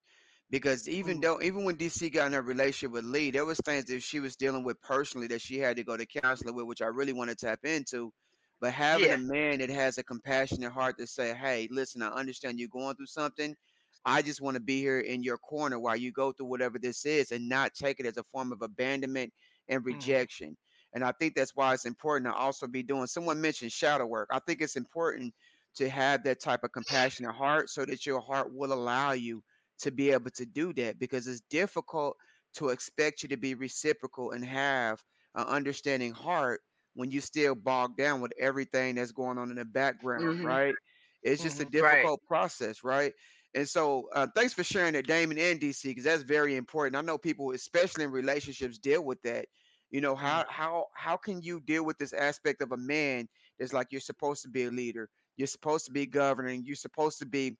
[0.51, 3.59] Because even Mm, though even when DC got in a relationship with Lee, there was
[3.65, 6.65] things that she was dealing with personally that she had to go to counselor with,
[6.67, 8.11] which I really want to tap into.
[8.61, 12.59] But having a man that has a compassionate heart to say, "Hey, listen, I understand
[12.59, 13.55] you're going through something.
[14.05, 17.05] I just want to be here in your corner while you go through whatever this
[17.05, 19.33] is, and not take it as a form of abandonment
[19.67, 20.57] and mhm, rejection."
[20.93, 23.07] And I think that's why it's important to also be doing.
[23.07, 24.29] Someone mentioned shadow work.
[24.31, 25.33] I think it's important
[25.75, 29.43] to have that type of compassionate heart so that your heart will allow you
[29.79, 32.17] to be able to do that because it's difficult
[32.55, 35.01] to expect you to be reciprocal and have
[35.35, 36.61] an understanding heart
[36.93, 40.77] when you still bogged down with everything that's going on in the background, hmm right?
[41.23, 42.11] It's just a mhm, Right.
[42.11, 43.13] difficult process, right?
[43.53, 46.95] And so, uh, thanks for sharing that, Damon and DC, because that's very important.
[46.95, 49.47] I know people, especially in relationships, deal with that.
[49.89, 53.27] You know, mm, how how how can you deal with this aspect of a man
[53.59, 57.19] that's like you're supposed to be a leader, you're supposed to be governing, you're supposed
[57.19, 57.57] to be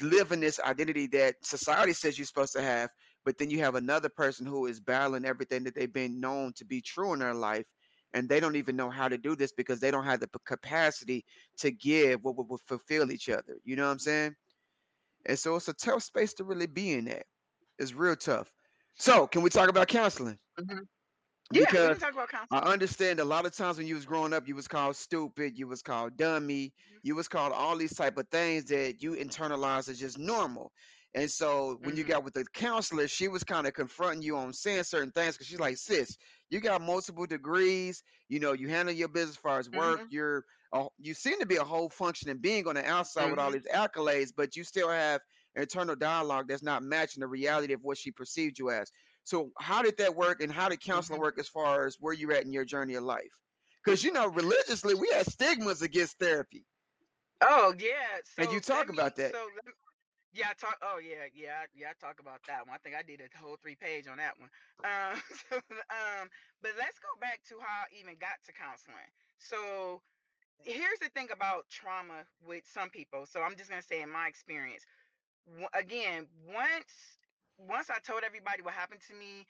[0.00, 2.90] living this identity that society says you're supposed to have,
[3.24, 6.64] but then you have another person who is battling everything that they've been known to
[6.64, 7.64] be true in their life,
[8.14, 11.24] and they don't even know how to do this because they don't have the capacity
[11.58, 13.58] to give what would, would fulfill each other.
[13.64, 14.36] You know what I'm saying?
[15.26, 17.26] And so it's a tough space to really be in that.
[17.78, 18.52] It's real tough.
[18.96, 20.38] So can we talk about counseling?
[20.58, 20.80] hmm
[21.52, 21.64] Yeah.
[21.64, 22.48] We can talk about counseling.
[22.50, 25.58] I understand a lot of times when you was growing up, you was called stupid,
[25.58, 29.88] you was called dummy, you was called all these type of things that you internalized
[29.88, 30.72] as just normal.
[31.14, 34.36] And so when you hmm got with the counselor, she was kind of confronting you
[34.36, 36.16] on saying certain things because she's like, sis,
[36.50, 40.08] you got multiple degrees, you know, you handle your business as far as work, hmm
[40.08, 43.50] you're a, you seem to be a whole functioning being on the outside with all
[43.50, 45.20] hmm these accolades, but you still have
[45.56, 48.90] internal dialogue that's not matching the reality of what she perceived you as.
[49.24, 52.12] So how did that work, and how did counseling hmm work as far as where
[52.12, 53.32] you're at in your journey of life?
[53.84, 56.66] Because you know, religiously, we have stigmas against therapy,
[57.40, 58.20] Oh yeah.
[58.38, 58.94] and you talk me.
[58.94, 59.34] about that.
[59.34, 59.64] So let
[60.34, 60.48] yeah.
[60.50, 60.78] I talk.
[60.82, 61.26] Oh yeah.
[61.34, 61.64] Yeah.
[61.74, 61.90] Yeah.
[61.90, 62.74] I talk about that one.
[62.76, 64.50] I think I did a whole three page on that one.
[64.84, 65.20] Um.
[65.50, 66.28] So, um.
[66.62, 69.10] But let's go back to how I even got to counseling.
[69.38, 70.02] So
[70.64, 73.26] here's the thing about trauma with some people.
[73.26, 74.84] So I'm just gonna say in my experience.
[75.46, 77.18] w- Again, once
[77.58, 79.46] once I told everybody what happened to me,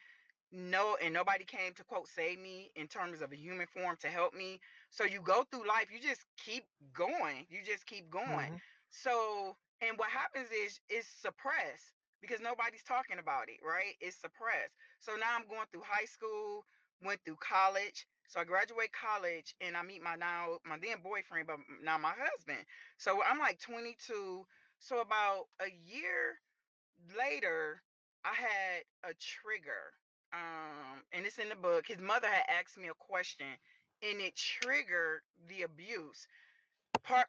[0.52, 4.08] no and nobody came to quote save me in terms of a human form to
[4.08, 8.50] help me so you go through life you just keep going you just keep going
[8.50, 14.20] mhm, so and what happens is it's suppressed because nobody's talking about it right it's
[14.20, 16.64] suppressed so now i'm going through high school
[17.04, 21.46] went through college so i graduate college and i meet my now my then boyfriend
[21.46, 22.62] but now my husband
[22.96, 24.46] so i'm like 22
[24.78, 26.40] so about a year
[27.16, 27.82] later,
[28.24, 29.92] I had a trigger.
[30.32, 31.86] Um, and it's in the book.
[31.86, 33.46] His mother had asked me a question,
[34.02, 36.26] and it triggered the abuse.
[37.02, 37.28] Part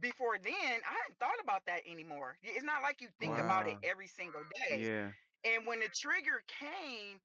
[0.00, 2.36] before then, I hadn't thought about that anymore.
[2.42, 4.82] It's not like you think mhm, about it every single day.
[4.84, 5.12] Yeah.
[5.44, 7.20] And when the trigger came,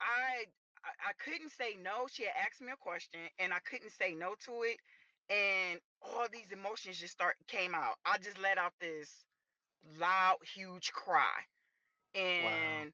[0.00, 0.46] I
[0.84, 2.06] I, I couldn't say no.
[2.10, 4.78] She had asked me a question, and I couldn't say no to it.
[5.30, 7.96] And all these emotions just start came out.
[8.04, 9.24] I just let out this
[9.98, 11.40] loud, huge cry
[12.38, 12.84] Wow.
[12.84, 12.92] and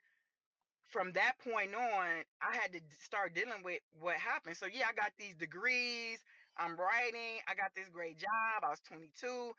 [0.88, 4.92] from that point on i had to start dealing with what happened so yeah i
[4.92, 6.18] got these degrees
[6.60, 9.52] i'm writing i got this great job i was 22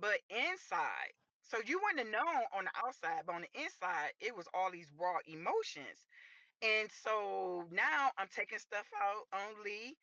[0.00, 1.12] but inside
[1.44, 4.70] so you wouldn't have known on the outside but on the inside it was all
[4.72, 6.06] these raw emotions
[6.62, 9.96] and so now i'm taking stuff out on lee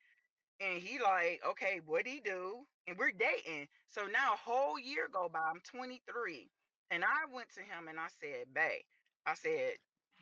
[0.62, 2.60] and he like, okay, what he do?
[2.88, 3.68] And we're dating.
[3.90, 5.40] So now a whole year go by.
[5.40, 6.50] I'm 23.
[6.92, 8.84] And I went to him and I said, Babe,
[9.26, 9.74] I said,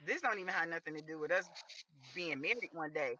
[0.05, 1.45] this don't even have nothing to do with us
[2.15, 3.17] being married one day.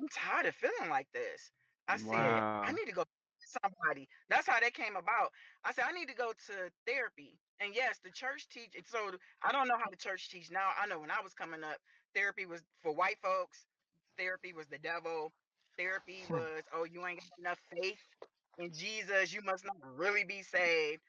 [0.00, 1.50] I'm tired of feeling like this.
[1.88, 3.08] I said, I need to go to
[3.62, 4.08] somebody.
[4.28, 5.32] That's how that came about.
[5.64, 7.40] I said, I need to go to therapy.
[7.60, 10.72] And yes, the church teach so I don't know how the church teach now.
[10.78, 11.78] I know when I was coming up,
[12.14, 13.66] therapy was for white folks,
[14.18, 15.32] therapy was the devil.
[15.78, 18.02] Therapy Hmm, was, oh, you ain't got enough faith
[18.58, 19.32] in Jesus.
[19.32, 21.02] You must not really be saved.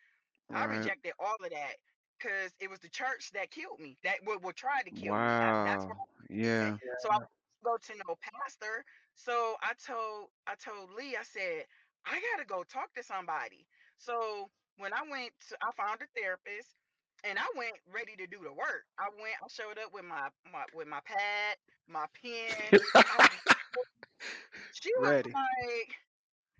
[0.53, 0.65] I Right.
[0.65, 1.75] rejected all of that
[2.19, 3.97] because it was the church that killed me.
[4.03, 5.35] That would, would try to kill me.
[5.39, 5.89] That that's Wow.
[5.89, 5.95] I
[6.29, 6.77] Yeah.
[6.97, 7.19] so I
[7.63, 8.85] go to no pastor.
[9.15, 11.65] So I told I told Lee, I said,
[12.05, 13.65] I gotta go talk to somebody.
[13.97, 16.75] So when I went to I found a therapist
[17.23, 18.85] and I went ready to do the work.
[18.99, 22.73] I went, I showed up with my, my with my pad, my pen.
[24.71, 25.35] she was Ready.
[25.35, 25.91] like,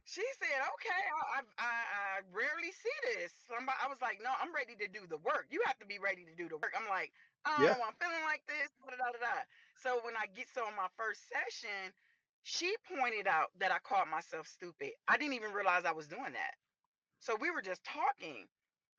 [0.06, 1.04] she said, "Okay,
[1.38, 5.06] I, I I rarely see this." Somebody, I was like, "No, I'm ready to do
[5.08, 5.48] the work.
[5.50, 7.12] You have to be ready to do the work." I'm like,
[7.46, 7.76] "Oh, Yeah.
[7.86, 9.36] I'm feeling like this." Da, da, da, da.
[9.76, 11.94] So when I get so my first session,
[12.44, 14.92] she pointed out that I called myself stupid.
[15.08, 16.56] I didn't even realize I was doing that.
[17.20, 18.48] So we were just talking,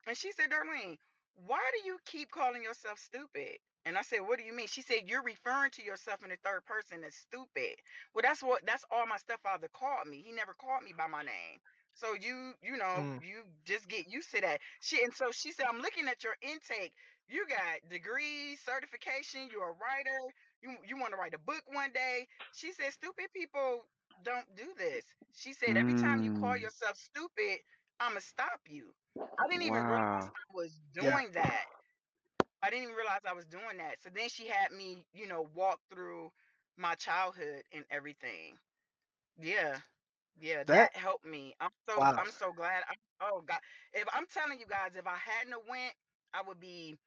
[0.07, 0.97] and she said, "Darlene,
[1.35, 4.81] why do you keep calling yourself stupid?" And I said, "What do you mean?" She
[4.81, 7.75] said, "You're referring to yourself in the third person as stupid."
[8.13, 10.21] Well, that's what that's all my stepfather called me.
[10.21, 11.59] He never called me by my name.
[11.93, 13.21] So you, you know, Mm.
[13.21, 14.59] you just get used to that.
[14.81, 16.93] She and so she said, I'm looking at your intake.
[17.27, 20.33] You got degrees, certification, you're a writer,
[20.65, 22.27] you you want to write a book one day.
[22.51, 23.85] She said, stupid people
[24.23, 25.05] don't do this.
[25.33, 27.59] She said, every time you call Mm, yourself stupid,
[27.99, 28.93] I'ma stop you.
[29.39, 30.31] I didn't even realize.
[30.35, 31.19] I was Yeah.
[31.19, 31.65] doing that.
[32.63, 34.01] I didn't even realize I was doing that.
[34.01, 36.31] So then she had me, you know, walk through
[36.77, 38.59] my childhood and everything.
[39.37, 39.79] Yeah.
[40.39, 41.55] Yeah, That that helped me.
[41.59, 42.17] I'm so wow.
[42.17, 42.83] I'm so glad.
[42.89, 43.59] I'm, oh God,
[43.93, 45.93] if I'm telling you guys, if I hadn't went,
[46.33, 46.97] I would be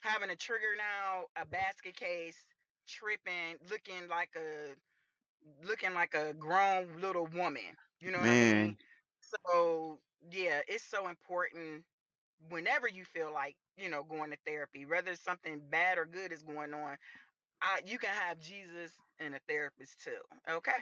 [0.00, 2.44] having a trigger now, a basket case,
[2.86, 4.74] tripping, looking like a
[5.66, 7.62] looking like a grown little woman.
[8.00, 8.76] You know what I mean?
[9.20, 9.98] So
[10.30, 11.84] yeah, it's so important
[12.50, 16.42] whenever you feel like you know going to therapy, whether something bad or good is
[16.42, 16.96] going on.
[17.62, 20.10] I, you can have Jesus and a therapist too.
[20.50, 20.72] Okay.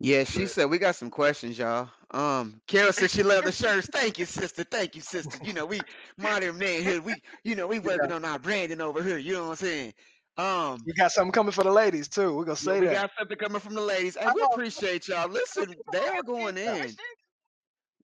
[0.00, 1.88] Yeah, she said we got some questions, y'all.
[2.10, 3.88] Um, Carol said she love the shirts.
[3.92, 4.64] Thank you, sister.
[4.64, 5.38] Thank you, sister.
[5.44, 5.80] You know, we
[6.16, 7.04] modern manhood.
[7.04, 9.18] We, you know, we working on our branding over here.
[9.18, 9.94] You know what I'm saying?
[10.40, 12.34] Um, You got something coming for the ladies too.
[12.34, 13.00] We're gonna yeah, say we that.
[13.00, 14.16] We got something coming from the ladies.
[14.16, 15.28] Hey, we appreciate y'all.
[15.28, 16.98] Listen, they are going in.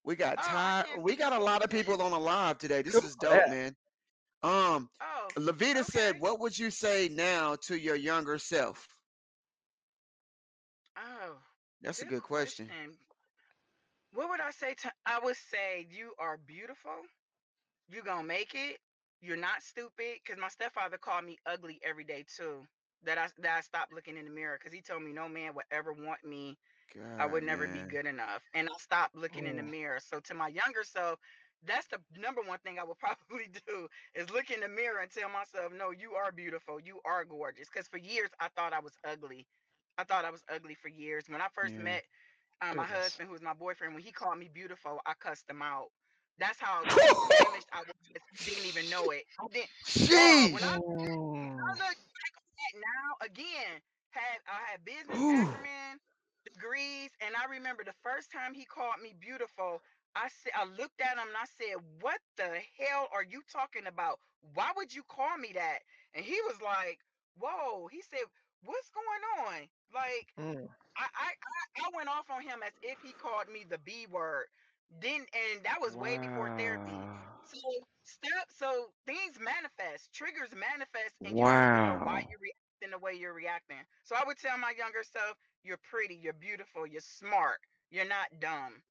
[0.05, 0.85] We got Oh, I Ty.
[0.85, 2.83] can't We got a lot of people on the live today.
[2.83, 3.77] This is dope, man.
[4.43, 8.89] Um, Oh, Levita said, "What would you say now to your younger self?"
[10.97, 11.39] Oh,
[11.83, 12.73] That's a good good question.
[12.73, 12.99] question.
[14.13, 17.07] What would I say to I would say you are beautiful.
[17.89, 18.79] You gonna make it.
[19.21, 20.19] You're not stupid.
[20.27, 22.67] Cause my stepfather called me ugly every day too.
[23.05, 25.55] That I that I stopped looking in the mirror because he told me no man
[25.55, 26.59] would ever want me.
[27.19, 28.43] I would God, never be good enough.
[28.55, 29.65] And I stopped looking in the Mm.
[29.65, 30.01] mirror.
[30.01, 31.19] So to my younger self,
[31.63, 35.11] that's the number one thing I would probably do is look in the mirror and
[35.11, 36.81] tell myself, no, you are beautiful.
[36.81, 37.69] You are gorgeous.
[37.71, 39.47] Because for years I thought I was ugly.
[39.99, 41.29] I thought I was ugly for years.
[41.29, 41.79] When I first Yeah.
[41.79, 42.05] met
[42.63, 45.63] um, my husband, who was my boyfriend, when he called me beautiful, I cussed him
[45.63, 45.89] out.
[46.39, 46.87] That's how
[47.29, 47.95] damaged I was.
[48.45, 49.25] Didn't even know it.
[49.41, 49.71] I didn't.
[50.51, 50.63] When.
[50.65, 50.77] I.
[51.61, 56.01] I look back on that now again, had I had business acumen,
[56.45, 59.83] degrees, and I remember the first time he called me beautiful.
[60.15, 63.87] I said I looked at him and I said, "What the hell are you talking
[63.87, 64.21] about?
[64.55, 65.81] Why would you call me that?"
[66.15, 67.01] And he was like,
[67.39, 68.25] "Whoa!" He said,
[68.63, 70.69] "What's going on?" Like Mm.
[70.97, 71.31] I I
[71.85, 74.47] I went off on him as if he called me the B word.
[74.91, 77.03] Then and that was way before therapy.
[77.43, 77.59] So
[78.05, 83.13] step so things manifest, triggers manifest, and you don't know why you're reacting the way
[83.15, 83.85] you're reacting.
[84.05, 88.41] So I would tell my younger self, you're pretty, you're beautiful, you're smart, you're not
[88.41, 88.83] dumb.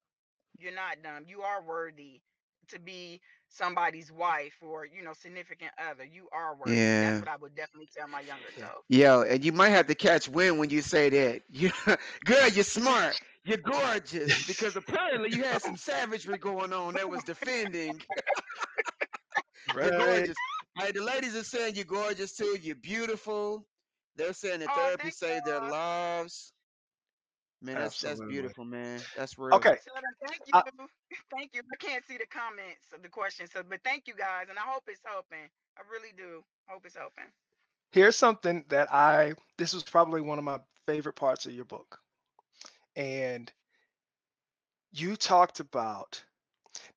[0.58, 1.24] You're not dumb.
[1.26, 2.20] You are worthy
[2.68, 6.04] to be somebody's wife or you know significant other.
[6.04, 6.96] You are worthy.
[6.96, 7.12] yeah.
[7.12, 8.64] That's what I would definitely tell my younger Yeah.
[8.64, 8.84] self.
[8.88, 11.42] Yo, and you might have to catch wind when you say that.
[11.50, 11.70] You
[12.24, 13.16] girl, you're smart.
[13.46, 14.46] You're gorgeous.
[14.46, 18.02] Because apparently you had some savagery going on that was defending.
[19.80, 19.98] You're Right.
[19.98, 20.36] gorgeous.
[20.78, 22.58] Hey, the ladies are saying you're gorgeous too.
[22.60, 23.66] You're beautiful.
[24.16, 26.52] They're saying that Oh, therapy saved their lives.
[27.62, 29.00] Man, that's that's beautiful, man.
[29.16, 29.56] That's real.
[29.56, 29.76] Okay.
[29.84, 30.52] Tell thank you.
[30.52, 30.62] I, uh,
[31.30, 31.62] thank you.
[31.72, 34.62] I can't see the comments of the question, so but thank you guys, and I
[34.62, 35.48] hope it's helping.
[35.78, 36.42] I really do.
[36.68, 37.24] Hope it's helping.
[37.92, 41.98] here's something that I this was probably one of my favorite parts of your book.
[42.96, 43.52] And
[44.92, 46.24] you talked about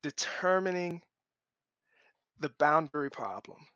[0.02, 1.02] determining
[2.40, 3.68] the boundary problem.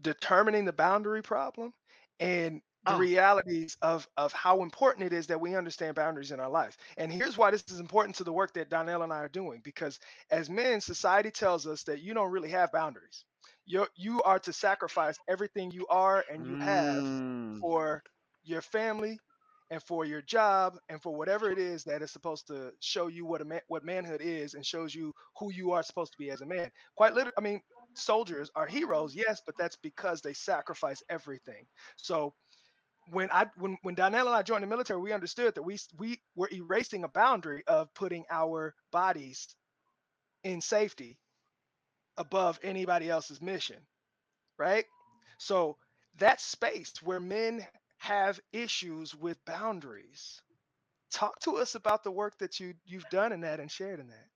[0.00, 1.72] Determining the boundary problem
[2.20, 6.40] and the Oh, realities of of how important it is that we understand boundaries in
[6.40, 6.76] our life.
[6.98, 9.60] And here's why this is important to the work that Donnell and I are doing
[9.62, 9.98] because
[10.30, 13.24] as men, society tells us that you don't really have boundaries.
[13.66, 18.02] You you are to sacrifice everything you are and you have Mm, for
[18.42, 19.18] your family
[19.70, 23.26] and for your job and for whatever it is that is supposed to show you
[23.26, 26.30] what a man, what manhood is and shows you who you are supposed to be
[26.30, 26.70] as a man.
[26.96, 27.60] Quite literally, I mean,
[27.94, 31.66] soldiers are heroes, yes, but that's because they sacrifice everything.
[31.96, 32.34] So
[33.10, 36.18] when I when when Donnell and I joined the military, we understood that we we
[36.36, 39.48] were erasing a boundary of putting our bodies
[40.44, 41.18] in safety
[42.18, 43.78] above anybody else's mission,
[44.58, 44.84] right?
[45.38, 45.76] So
[46.18, 47.66] that space where men
[47.98, 50.42] have issues with boundaries.
[51.10, 54.08] Talk to us about the work that you you've done in that and shared in
[54.08, 54.28] that.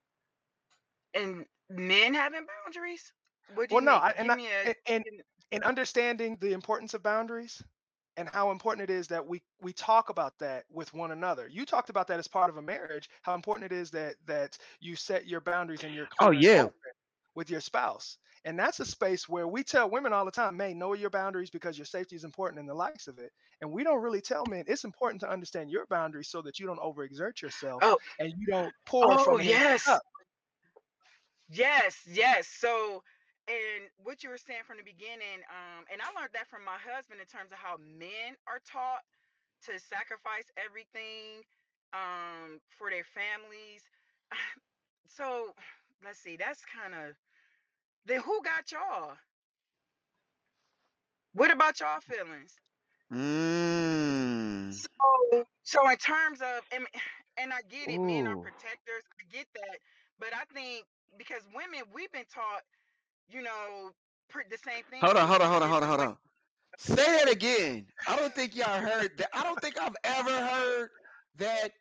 [1.13, 3.11] And men having boundaries?
[3.55, 3.93] Well, you no?
[3.93, 5.03] I, and I, a and and
[5.51, 7.63] and understanding the importance of boundaries
[8.17, 11.47] and how important it is that we we talk about that with one another.
[11.47, 14.57] You talked about that as part of a marriage, how important it is that that
[14.79, 16.67] you set your boundaries and you're Oh yeah.
[17.35, 18.17] with your spouse.
[18.45, 21.49] And that's a space where we tell women all the time, "May know your boundaries
[21.49, 23.31] because your safety is important and the likes of it."
[23.61, 26.67] And we don't really tell men it's important to understand your boundaries so that you
[26.67, 29.83] don't overexert yourself Oh, and you don't pour oh from yes.
[29.85, 30.01] cup.
[31.49, 32.47] Yes, yes.
[32.47, 33.03] So,
[33.47, 36.77] and what you were saying from the beginning, um, and I learned that from my
[36.77, 39.01] husband in terms of how men are taught
[39.65, 41.43] to sacrifice everything
[41.93, 43.83] um for their families.
[45.07, 45.53] So,
[46.03, 47.15] let's see, that's kind of
[48.05, 49.13] then who got y'all?
[51.33, 52.55] What about y'all feelings?
[53.13, 54.73] Mm.
[54.73, 56.87] So, so in terms of and,
[57.37, 58.43] and I get it, men are Ooh.
[58.43, 59.03] protectors.
[59.19, 59.79] I get that,
[60.19, 60.85] but I think
[61.17, 62.63] because women, we've been taught,
[63.29, 63.91] you know,
[64.29, 66.17] pre- the same thing Hold on, hold on, hold on, hold on, hold on.
[66.77, 67.87] Say it again.
[68.07, 69.29] I don't think y'all heard that.
[69.33, 70.89] I don't think I've ever heard
[71.37, 71.71] that.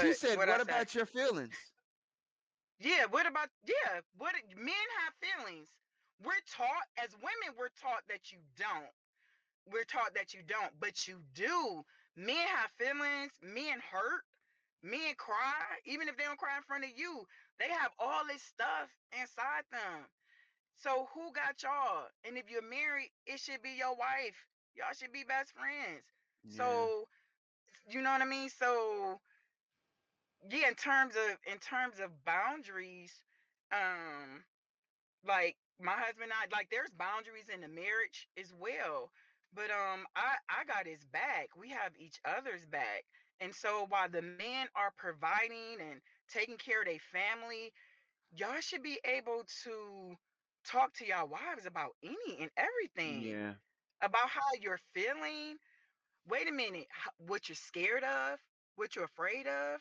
[0.00, 1.56] She said, What I "What about your feelings?"
[2.80, 3.06] Yeah.
[3.10, 3.48] What about?
[3.66, 4.00] Yeah.
[4.18, 4.34] What?
[4.56, 5.68] Men have feelings.
[6.22, 7.56] We're taught as women.
[7.58, 8.92] We're taught that you don't.
[9.70, 11.84] We're taught that you don't, but you do.
[12.16, 13.32] Men have feelings.
[13.42, 14.24] Men hurt.
[14.82, 17.26] Men cry, even if they don't cry in front of you.
[17.58, 20.06] They have all this stuff inside them.
[20.78, 22.06] So who got y'all?
[22.24, 24.36] And if you're married, it should be your wife.
[24.76, 26.04] Y'all should be best friends.
[26.44, 26.56] Yeah.
[26.58, 27.08] So
[27.88, 28.50] you know what I mean?
[28.50, 29.20] So
[30.48, 33.22] yeah, in terms of in terms of boundaries,
[33.72, 34.44] um,
[35.26, 39.10] like my husband and I, like there's boundaries in the marriage as well.
[39.54, 41.48] But um, I I got his back.
[41.56, 43.04] We have each other's back.
[43.40, 47.72] And so while the men are providing and taking care of their family,
[48.34, 50.16] y'all should be able to
[50.66, 53.54] talk to y'all wives about any and everything Yeah.
[54.02, 55.56] about how you're feeling.
[56.28, 56.86] Wait a minute,
[57.18, 58.38] what you're scared of,
[58.76, 59.80] what you're afraid of.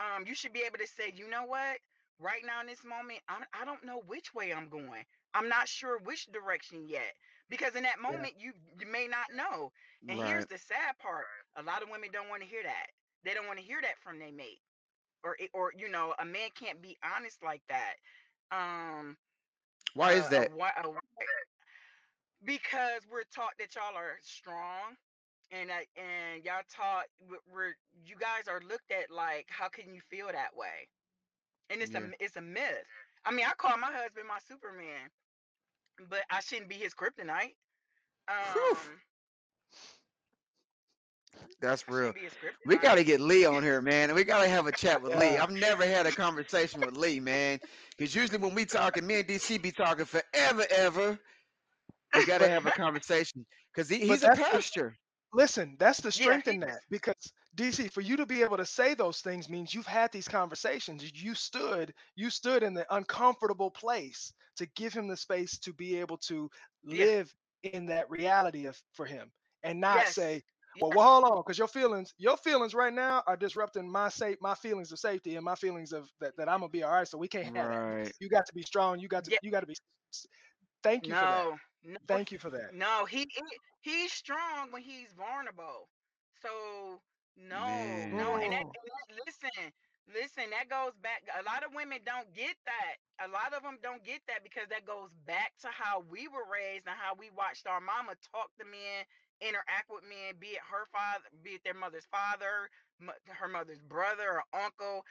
[0.00, 1.78] Um, you should be able to say, you know what?
[2.18, 5.04] Right now in this moment, I'm, I don't know which way I'm going.
[5.34, 7.14] I'm not sure which direction yet
[7.50, 8.26] because in that Yeah.
[8.26, 9.72] moment you you may not know.
[10.08, 11.26] And here's the sad part:
[11.56, 12.86] a lot of women don't want to hear that.
[13.24, 14.60] They don't want to hear that from their mate,
[15.24, 17.94] or or you know, a man can't be honest like that.
[18.52, 19.16] Um,
[19.94, 20.50] Why is uh, that?
[20.82, 20.88] a
[22.44, 24.96] because we're taught that y'all are strong
[25.50, 27.74] and that and y'all taught w- we're
[28.04, 30.88] you guys are looked at like how can you feel that way
[31.70, 32.02] and it's a Yeah.
[32.02, 32.86] m- it's a myth
[33.24, 35.10] i mean i call my husband my superman
[36.08, 37.54] but i shouldn't be his kryptonite
[38.28, 39.00] um
[41.60, 42.12] That's real.
[42.12, 44.10] shouldn't be his We got to get Lee on here, man.
[44.10, 45.36] and We got to have a chat with Lee.
[45.38, 47.58] I've never had a conversation with Lee, man.
[47.96, 51.18] Because usually when we talking, me and DC be talking forever, ever.
[52.14, 54.96] We got to have a conversation because he, he's a pastor.
[55.32, 58.66] Listen, that's the strength he in that because DC, for you to be able to
[58.66, 61.10] say those things means you've had these conversations.
[61.14, 65.98] You stood, you stood in the uncomfortable place to give him the space to be
[65.98, 66.50] able to
[66.84, 69.30] yeah live in that reality of for him
[69.62, 70.42] and not yes say,
[70.80, 74.36] well, well, hold on, because your feelings, your feelings right now are disrupting my safe,
[74.40, 77.08] my feelings of safety and my feelings of that, that I'm gonna be all right.
[77.08, 77.80] So we can't have that.
[77.80, 78.12] Right.
[78.20, 78.98] You got to be strong.
[79.00, 79.74] You got to, yeah you got to be.
[80.82, 81.44] Thank you for that.
[81.44, 82.74] no no Thank you for that.
[82.74, 83.26] No, he
[83.80, 85.88] he's strong when he's vulnerable.
[86.42, 87.00] So
[87.36, 88.66] no, no, and that, Man.
[88.66, 89.72] Mm, and that listen,
[90.12, 91.22] listen, that goes back.
[91.40, 92.96] A lot of women don't get that.
[93.24, 96.46] A lot of them don't get that because that goes back to how we were
[96.50, 99.04] raised and how we watched our mama talk to men,
[99.40, 102.68] interact with men, be it her father, be it their mother's father,
[103.28, 105.04] her mother's brother or uncle.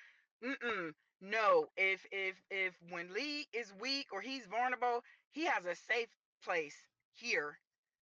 [0.43, 0.91] Mm-mm.
[1.22, 6.09] No, if if if when Lee is weak or he's vulnerable, he has a safe
[6.43, 6.76] place
[7.13, 7.59] here.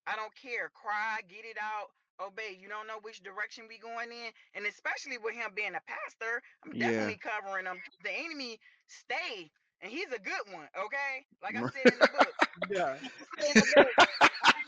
[0.08, 0.70] I don't care.
[0.74, 1.90] Cry, get it out,
[2.20, 2.58] obey.
[2.60, 4.32] You don't know which direction we going in.
[4.56, 6.78] And especially with him being a pastor, I'm Yeah.
[6.78, 7.82] definitely covering him.
[8.04, 9.52] The enemy stay.
[9.82, 11.26] And he's a good one, okay?
[11.42, 12.36] Like I said in the book.
[12.70, 12.98] yeah.
[13.04, 13.96] I said in the book.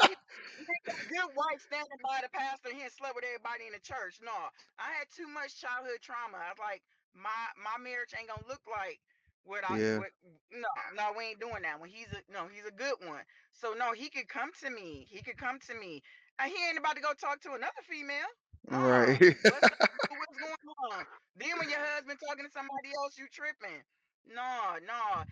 [0.02, 0.14] He,
[0.58, 3.68] he ain't got a good wife standing by the pastor and he slept with everybody
[3.68, 4.20] in the church.
[4.22, 4.36] No.
[4.80, 6.38] I had too much childhood trauma.
[6.40, 6.84] I was like,
[7.16, 9.00] my my marriage ain't gonna look like
[9.46, 9.98] what I Yeah.
[9.98, 10.12] what
[10.52, 10.68] no,
[10.98, 11.80] no, we ain't doing that.
[11.80, 13.24] When he's a no, he's a good one.
[13.54, 15.08] So no, he could come to me.
[15.10, 16.02] He could come to me.
[16.40, 18.30] And he ain't about to go talk to another female.
[18.70, 19.20] Right.
[19.50, 21.06] let's not know what's going on.
[21.38, 23.84] Then when your husband talking to somebody else, you tripping.
[24.28, 25.24] No, no.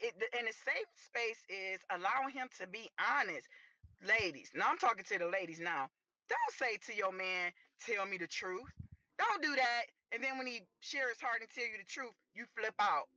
[0.00, 3.48] It, the- and a safe space is allowing him to be honest.
[4.06, 5.88] Ladies, now I'm talking to the ladies now.
[6.28, 7.52] Don't say to your man,
[7.84, 8.70] tell me the truth.
[9.18, 9.84] Don't do that.
[10.12, 13.08] And then when he share his heart and tell you the truth, you flip out.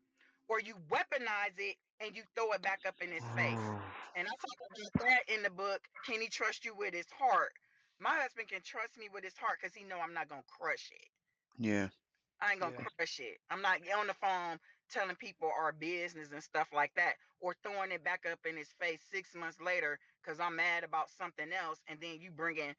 [0.53, 3.73] Or you weaponize it and you throw it back up in his face.
[4.15, 5.89] And I talk about that in the book.
[6.05, 7.53] Can he trust you with his heart?
[7.99, 10.91] My husband can trust me with his heart because he know I'm not gonna crush
[10.91, 11.09] it.
[11.57, 11.89] Yeah.
[12.41, 12.85] I ain't gonna Yeah.
[12.97, 13.39] crush it.
[13.49, 17.91] I'm not on the phone telling people our business and stuff like that, or throwing
[17.91, 21.83] it back up in his face six months later because I'm mad about something else,
[21.87, 22.75] and then you bring in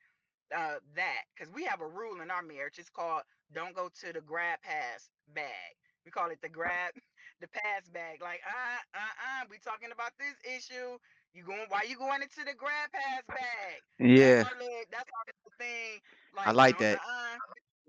[0.54, 2.78] uh, that because we have a rule in our marriage.
[2.78, 6.94] It's called "Don't go to the grab pass bag." We call it the grab
[7.40, 8.20] the pass bag.
[8.22, 10.98] Like, uh, uh, uh, we talking about this issue.
[11.34, 11.66] You going?
[11.68, 13.82] Why you going into the grab pass bag?
[13.98, 14.42] Yeah.
[14.42, 16.00] That's our little, that's our little thing.
[16.44, 16.98] I like no, that.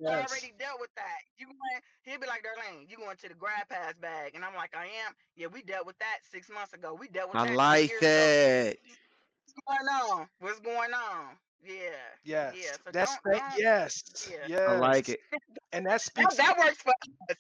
[0.07, 0.29] I Yes.
[0.29, 1.21] already dealt with that.
[1.37, 1.81] You going?
[2.03, 4.35] He'll be like, Darlene, you going to the grab pass bag?
[4.35, 5.13] And I'm like, I am.
[5.35, 6.93] Yeah, we dealt with that six months ago.
[6.93, 8.33] We dealt with I that two like years ago.
[8.69, 8.77] that.
[9.43, 10.27] What's going on?
[10.39, 11.37] What's going on?
[11.61, 12.17] Yeah.
[12.23, 12.53] Yes.
[12.53, 12.75] Yeah.
[12.85, 13.41] So That's don't, that.
[13.49, 13.53] don't.
[13.57, 14.03] Yes.
[14.23, 14.47] Yeah.
[14.47, 14.61] Yes.
[14.65, 15.19] I like it.
[15.73, 16.35] And that That, speaks.
[16.35, 16.93] that works for
[17.29, 17.37] us.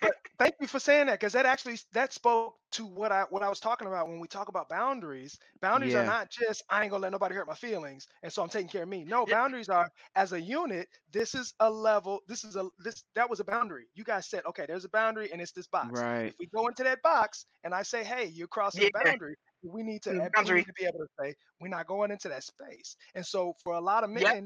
[0.00, 3.42] But thank you for saying that because that actually that spoke to what I what
[3.42, 5.38] I was talking about when we talk about boundaries.
[5.60, 8.48] Boundaries are not just I ain't gonna let nobody hurt my feelings, and so I'm
[8.48, 9.04] taking care of me.
[9.04, 9.34] No, Yeah.
[9.34, 10.88] boundaries are as a unit.
[11.12, 12.20] This is a level.
[12.28, 13.88] This is a this that was a boundary.
[13.94, 16.04] You guys said okay, there's a boundary, and it's this box.
[16.04, 16.34] Right.
[16.34, 18.88] If we go into that box and I say, hey, you're crossing Yeah.
[18.88, 20.64] the boundary, we need to Mm, we Boundary.
[20.64, 22.96] need to be able to say we're not going into that space.
[23.14, 24.36] And so for a lot of Yep.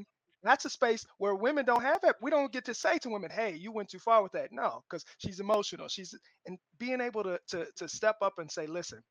[0.45, 2.15] Men, that's a space where women don't have it.
[2.21, 4.83] We don't get to say to women, "Hey, you went too far with that." No,
[4.89, 5.89] because she's emotional.
[5.89, 6.15] She's
[6.47, 9.03] and being able to to to step up and say, "Listen,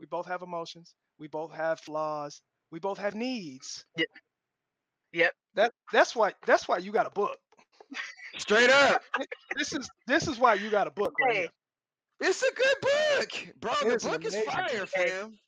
[0.00, 0.94] we both have emotions.
[1.18, 2.42] We both have flaws.
[2.72, 4.08] We both have needs." Yep.
[5.14, 5.32] Yep.
[5.54, 7.38] That that's why that's why you got a book.
[8.38, 9.02] Straight up.
[9.54, 11.50] This is this is why you got a book right Hey, here.
[12.20, 13.54] It's a good book.
[13.60, 15.14] Bro, It the is an book is fire, book.
[15.14, 15.38] fam.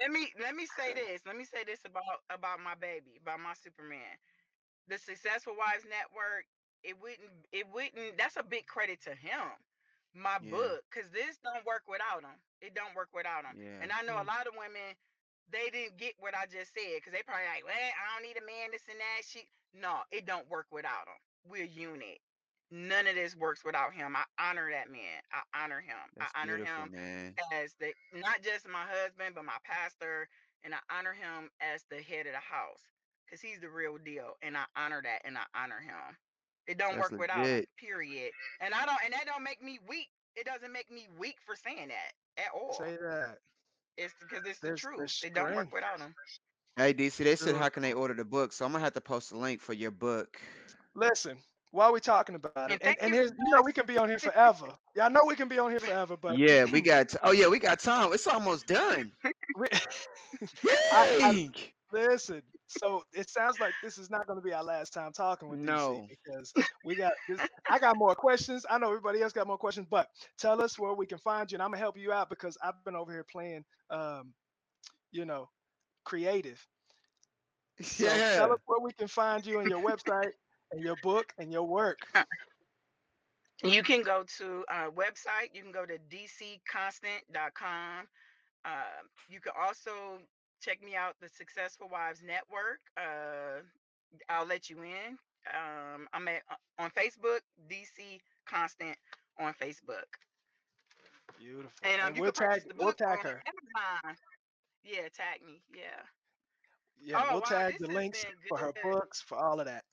[0.00, 1.22] let me let me say this.
[1.26, 4.16] Let me say this about about my baby, about my Superman.
[4.88, 6.46] The Successful Wives Network.
[6.82, 7.46] It wouldn't.
[7.52, 8.16] It wouldn't.
[8.18, 9.52] That's a big credit to him.
[10.14, 10.50] My Yeah.
[10.50, 12.40] book, because this don't work without him.
[12.60, 13.60] It don't work without him.
[13.60, 13.80] Yeah.
[13.82, 14.26] And I know a Mm.
[14.26, 14.96] lot of women,
[15.48, 18.36] they didn't get what I just said because they probably like, well, I don't need
[18.36, 19.24] a man, this and that.
[19.24, 21.18] She, no, it don't work without him.
[21.44, 22.20] We're a unit.
[22.70, 24.16] None of this works without him.
[24.16, 25.22] I honor that man.
[25.32, 25.96] I honor him.
[26.16, 27.34] That's I honor him man.
[27.52, 30.28] as the not just my husband, but my pastor,
[30.64, 32.80] and I honor him as the head of the house
[33.28, 36.16] because he's the real deal, and I honor that, and I honor him.
[36.66, 37.64] It don't That's work without him.
[37.78, 38.32] Period.
[38.60, 40.08] And I don't, and that don't make me weak.
[40.36, 42.72] It doesn't make me weak for saying that at all.
[42.72, 43.38] Say that.
[43.96, 44.98] It's because it's the truth.
[44.98, 46.14] there's It don't work without him.
[46.76, 48.52] Hey, DC, they said, how can they order the book?
[48.52, 50.38] So I'm going to have to post a link for your book.
[50.94, 51.38] Listen,
[51.72, 54.08] while we talking about it, And and, you here's you know we can be on
[54.08, 54.66] here forever.
[54.94, 57.32] Yeah, I know we can be on here forever, but Yeah, we got, t- oh,
[57.32, 58.12] yeah, we got time.
[58.12, 59.10] It's almost done.
[59.24, 59.32] I,
[60.92, 61.54] I Dang.
[61.92, 62.42] Listen.
[62.66, 65.60] So it sounds like this is not going to be our last time talking with
[65.60, 65.62] No.
[65.62, 67.46] DC because we got this.
[67.68, 68.64] I got more questions.
[68.68, 70.08] I know everybody else got more questions, but
[70.38, 72.82] tell us where we can find you, and I'm gonna help you out because I've
[72.84, 74.34] been over here playing, um,
[75.10, 75.50] you know,
[76.04, 76.66] creative.
[77.82, 78.32] So Yeah.
[78.32, 80.32] tell us where we can find you and your website
[80.70, 81.98] and your book and your work.
[83.62, 85.54] You can go to our website.
[85.54, 88.08] You can go to dcconstant.com.
[88.64, 90.20] Uh, you can also
[90.60, 92.80] check me out, the Successful Wives Network.
[92.96, 93.62] Uh,
[94.28, 95.18] I'll let you in.
[95.52, 98.96] Um, I'm at uh, on Facebook, DC Constant
[99.38, 100.04] on Facebook,
[101.36, 101.72] Beautiful.
[101.82, 103.44] and um, And we'll tag we'll tag her.
[103.46, 104.16] Amazon.
[104.82, 105.62] Yeah, tag me.
[105.74, 106.02] Yeah.
[107.00, 108.82] Yeah, Oh we'll wow, tag the links for her good.
[108.82, 109.84] books, for all of that.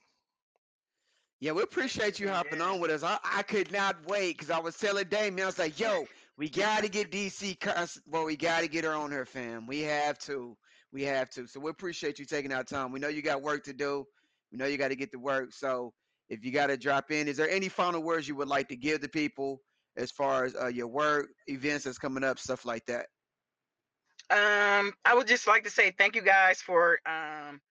[1.39, 2.61] Yeah, we appreciate you hopping good.
[2.61, 3.03] on with us.
[3.03, 6.07] I, I could not wait because I was telling Damien, I was like, yo,
[6.37, 8.01] we got to get DC.
[8.07, 9.67] Well, we got to get her on her, fam.
[9.67, 10.57] We have to.
[10.91, 11.47] We have to.
[11.47, 12.91] So we appreciate you taking our time.
[12.91, 14.05] We know you got work to do.
[14.51, 15.53] We know you got to get to work.
[15.53, 15.93] So
[16.29, 18.75] if you got to drop in, is there any final words you would like to
[18.75, 19.61] give the people
[19.97, 23.07] as far as uh, your work, events that's coming up, stuff like that?
[24.29, 27.61] Um, I would just like to say thank you guys for um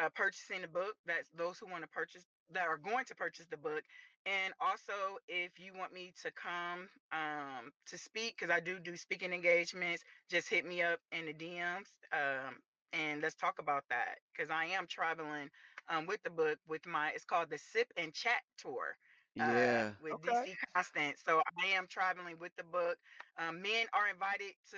[0.00, 0.94] uh, purchasing the book.
[1.06, 3.82] That's those who want to purchase that are going to purchase the book.
[4.26, 8.96] And also, if you want me to come um, to speak, because I do do
[8.96, 12.56] speaking engagements, just hit me up in the DMs um,
[12.92, 14.18] and let's talk about that.
[14.32, 15.50] Because I am traveling
[15.88, 18.96] um, with the book with my, it's called the Sip and Chat Tour
[19.40, 19.94] uh, Yeah.
[20.00, 20.22] with Okay.
[20.22, 21.18] DC Constant.
[21.18, 22.98] So I am traveling with the book.
[23.38, 24.76] Um, men are invited to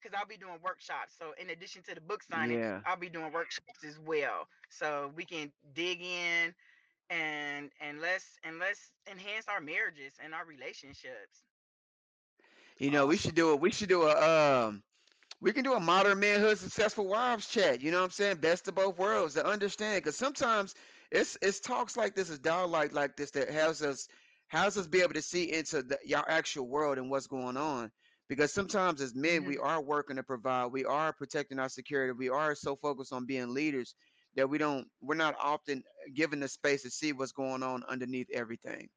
[0.00, 1.16] because I'll be doing workshops.
[1.18, 2.82] So in addition to the book signing, Yeah.
[2.84, 4.48] I'll be doing workshops as well.
[4.70, 6.54] So we can dig in
[7.10, 11.44] and and let's and let's enhance our marriages and our relationships.
[12.78, 13.60] You know, we should do it.
[13.60, 14.82] we should do a um
[15.40, 17.80] we can do a modern manhood successful wives chat.
[17.82, 18.36] You know what I'm saying?
[18.36, 20.02] Best of both worlds to understand.
[20.02, 20.74] Because sometimes
[21.10, 24.08] it's it's talks like this, it's dialogue like this that helps us
[24.48, 27.90] helps us be able to see into the your actual world and what's going on.
[28.28, 32.12] Because sometimes as men, we hmm are working to provide, we are protecting our security,
[32.12, 33.94] we are so focused on being leaders
[34.36, 35.82] that we don't we're not often
[36.14, 38.88] given the space to see what's going on underneath everything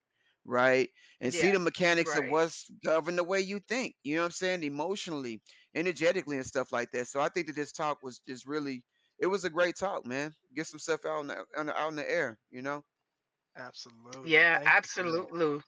[0.48, 0.90] right?
[1.22, 3.96] And see the mechanics of what's govern the way you think.
[4.04, 4.64] You know what I'm saying?
[4.64, 5.42] Emotionally,
[5.76, 7.08] energetically, and stuff like that.
[7.08, 8.84] So I think that this talk was just really,
[9.20, 10.34] it was a great talk, man.
[10.56, 12.40] Get some stuff out in the, on the- out in the air.
[12.50, 12.84] You know?
[13.58, 14.32] Absolutely.
[14.32, 14.56] Yeah.
[14.56, 14.72] Thank you.
[14.72, 15.62] Absolutely.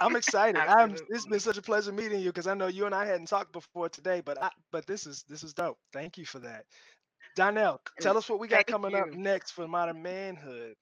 [0.00, 0.60] I'm excited.
[0.60, 3.26] I'm it's been such a pleasure meeting you because I know you and I hadn't
[3.26, 5.78] talked before today, but I but this is this is dope.
[5.92, 6.64] Thank you for that.
[7.38, 10.74] Donnell, tell us what we got thank coming up next for modern manhood.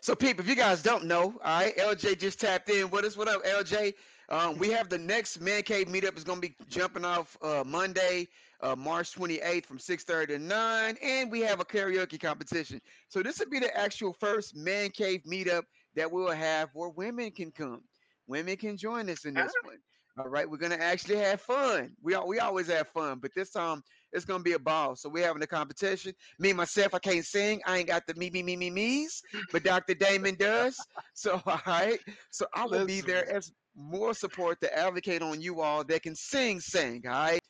[0.00, 3.16] So, people, if you guys don't know, all right, LJ just tapped in What is.
[3.16, 3.94] What up, LJ?
[4.28, 7.62] Um, we have the next Man Cave meetup is going to be jumping off uh,
[7.64, 8.26] Monday,
[8.62, 12.80] uh, March 28th from 6:30 to 9, and we have a karaoke competition.
[13.06, 15.62] So this will be the actual first Man Cave meetup
[15.94, 17.82] that we'll have where women can come.
[18.26, 19.78] Women can join us in this one.
[20.18, 21.94] All right, we're gonna actually have fun.
[22.02, 23.84] We al- we always have fun, but this time
[24.16, 24.96] it's gonna be a ball.
[24.96, 26.12] So we're having a competition.
[26.38, 27.60] Me myself, I can't sing.
[27.66, 29.94] I ain't got the me me me me me's but Dr.
[29.94, 30.76] Damon does.
[31.14, 31.98] So, all right.
[32.30, 36.14] So I will be there as more support to advocate on you all that can
[36.14, 37.02] sing, sing.
[37.06, 37.40] All right.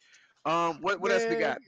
[0.45, 1.59] Um, what what else we got?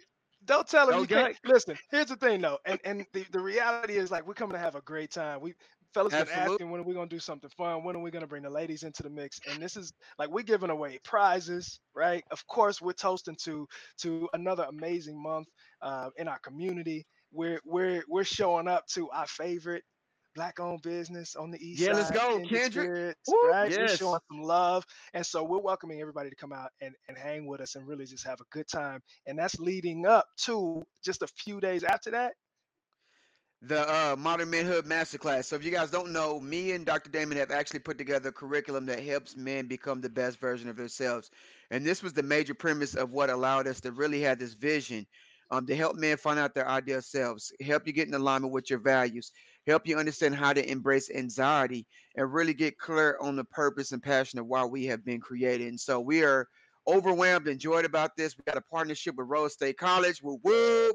[0.44, 1.76] don't tell them you can't listen.
[1.90, 4.74] Here's the thing though, and and the, the reality is like we're coming to have
[4.74, 5.40] a great time.
[5.40, 5.54] We
[5.94, 7.84] fellas been asking when are we gonna do something fun?
[7.84, 9.40] When are we gonna bring the ladies into the mix?
[9.46, 12.24] And this is like we're giving away prizes, right?
[12.30, 13.66] Of course, we're toasting to
[13.98, 15.48] to another amazing month
[15.82, 17.06] uh, in our community.
[17.32, 19.84] We're we're we're showing up to our favorite
[20.34, 23.16] black owned business on the east Yeah, let's go, Kendrick.
[23.26, 23.36] Woo.
[23.50, 23.72] right?
[23.76, 23.98] We're Yes.
[23.98, 24.84] showing some love.
[25.14, 28.06] And so we're welcoming everybody to come out and, and hang with us and really
[28.06, 29.00] just have a good time.
[29.26, 32.34] And that's leading up to just a few days after that.
[33.62, 35.46] The uh, Modern Manhood Masterclass.
[35.46, 37.10] So if you guys don't know, me and Dr.
[37.10, 40.76] Damon have actually put together a curriculum that helps men become the best version of
[40.76, 41.30] themselves.
[41.70, 45.06] And this was the major premise of what allowed us to really have this vision
[45.50, 48.70] um, to help men find out their ideal selves, help you get in alignment with
[48.70, 49.32] your values,
[49.66, 51.86] help you understand how to embrace anxiety,
[52.16, 55.68] and really get clear on the purpose and passion of why we have been created.
[55.68, 56.46] And so we are
[56.86, 58.36] overwhelmed, and enjoyed about this.
[58.36, 60.22] We got a partnership with Rose State College.
[60.22, 60.92] Woo woo.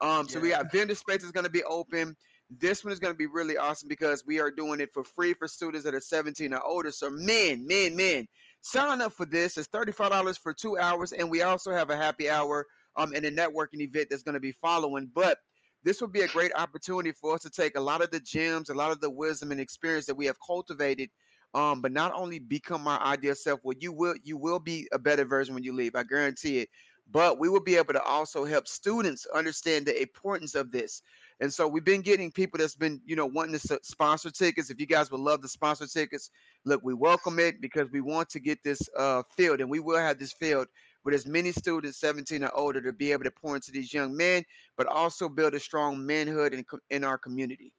[0.00, 2.16] Um, so we got vendor space is going to be open.
[2.50, 5.34] This one is going to be really awesome because we are doing it for free
[5.34, 6.90] for students that are 17 or older.
[6.90, 8.26] So men, men, men,
[8.60, 9.56] sign up for this.
[9.56, 12.66] It's $35 for two hours, and we also have a happy hour
[12.96, 15.10] um and a networking event that's going to be following.
[15.12, 15.38] But
[15.84, 18.70] this will be a great opportunity for us to take a lot of the gems,
[18.70, 21.10] a lot of the wisdom and experience that we have cultivated.
[21.54, 24.98] Um, but not only become our ideal self, well, you will you will be a
[24.98, 25.94] better version when you leave.
[25.94, 26.68] I guarantee it
[27.10, 31.02] but we will be able to also help students understand the importance of this.
[31.40, 34.70] And so we've been getting people that's been, you know, wanting to sponsor tickets.
[34.70, 36.30] If you guys would love to sponsor tickets,
[36.64, 39.98] look, we welcome it because we want to get this uh, field, and we will
[39.98, 40.68] have this field
[41.04, 44.16] with as many students 17 or older to be able to pour into these young
[44.16, 44.44] men,
[44.76, 47.72] but also build a strong manhood in, in our community.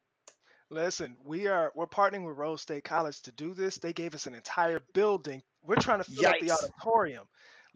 [0.72, 3.78] Listen, we are we're partnering with Rose State College to do this.
[3.78, 5.42] They gave us an entire building.
[5.64, 7.26] We're trying to fill up the auditorium,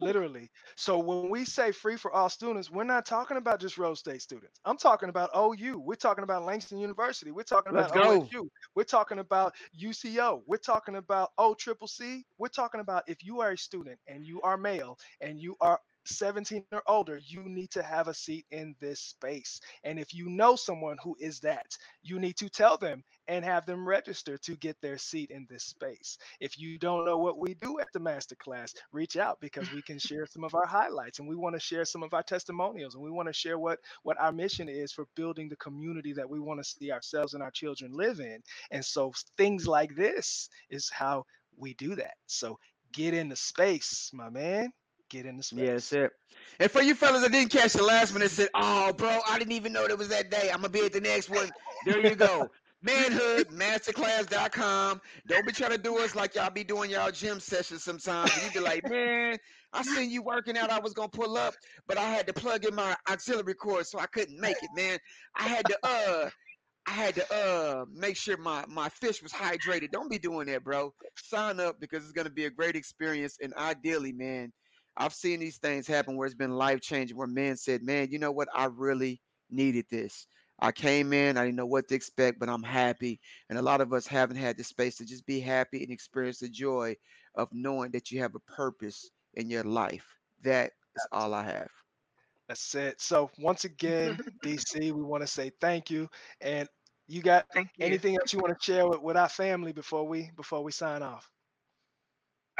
[0.00, 0.50] literally.
[0.76, 4.22] So when we say free for all students, we're not talking about just Rose State
[4.22, 4.60] students.
[4.64, 5.78] I'm talking about OU.
[5.84, 7.30] We're talking about Langston University.
[7.30, 8.30] We're talking Let's about.
[8.30, 8.48] OSU.
[8.74, 10.42] We're talking about UCO.
[10.46, 12.24] We're talking about O Triple C.
[12.38, 15.80] We're talking about if you are a student and you are male and you are
[16.18, 19.60] 17 or older, you need to have a seat in this space.
[19.84, 21.66] And if you know someone who is that,
[22.02, 25.64] you need to tell them and have them register to get their seat in this
[25.64, 26.18] space.
[26.40, 29.98] If you don't know what we do at the masterclass, reach out because we can
[29.98, 33.04] share some of our highlights and we want to share some of our testimonials and
[33.04, 36.40] we want to share what what our mission is for building the community that we
[36.40, 38.40] want to see ourselves and our children live in.
[38.70, 41.24] And so things like this is how
[41.56, 42.14] we do that.
[42.26, 42.58] So
[42.92, 44.70] get in the space, my man.
[45.10, 46.12] Get in the Yeah, that's it.
[46.60, 49.38] And for you fellas that didn't catch the last one that said, "Oh, bro, I
[49.38, 50.50] didn't even know that was that day.
[50.50, 51.50] I'm gonna be at the next one."
[51.84, 52.48] There you go.
[52.86, 55.00] Manhoodmasterclass.com.
[55.26, 58.34] Don't be trying to do us like y'all be doing y'all gym sessions sometimes.
[58.34, 59.36] And you be like, man,
[59.72, 60.70] I seen you working out.
[60.70, 61.54] I was gonna pull up,
[61.86, 64.98] but I had to plug in my auxiliary cord, so I couldn't make it, man.
[65.36, 66.30] I had to uh
[66.86, 69.90] I had to uh make sure my my fish was hydrated.
[69.90, 70.94] Don't be doing that, bro.
[71.16, 73.36] Sign up because it's gonna be a great experience.
[73.42, 74.52] And ideally, man,
[75.00, 77.16] I've seen these things happen where it's been life changing.
[77.16, 78.48] Where men said, "Man, you know what?
[78.54, 79.20] I really
[79.50, 80.26] needed this.
[80.60, 83.20] I came in, I didn't know what to expect, but I'm happy.
[83.48, 86.40] And a lot of us haven't had the space to just be happy and experience
[86.40, 86.96] the joy
[87.34, 90.06] of knowing that you have a purpose in your life.
[90.42, 91.70] That is all I have.
[92.48, 93.00] That's it.
[93.00, 96.08] So once again, DC, we want to say thank you.
[96.40, 96.68] And
[97.08, 97.86] you got Thank you.
[97.86, 101.02] anything else you want to share with, with our family before we before we sign
[101.02, 101.30] off?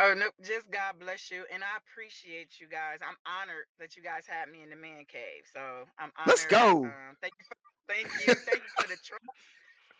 [0.00, 3.04] Oh no, just God bless you, and I appreciate you guys.
[3.04, 5.44] I'm honored that you guys had me in the man cave.
[5.52, 5.60] So
[6.00, 6.40] I'm honored.
[6.40, 6.88] Let's go.
[6.88, 9.28] Um, thank you, for, thank you, thank you for the trust.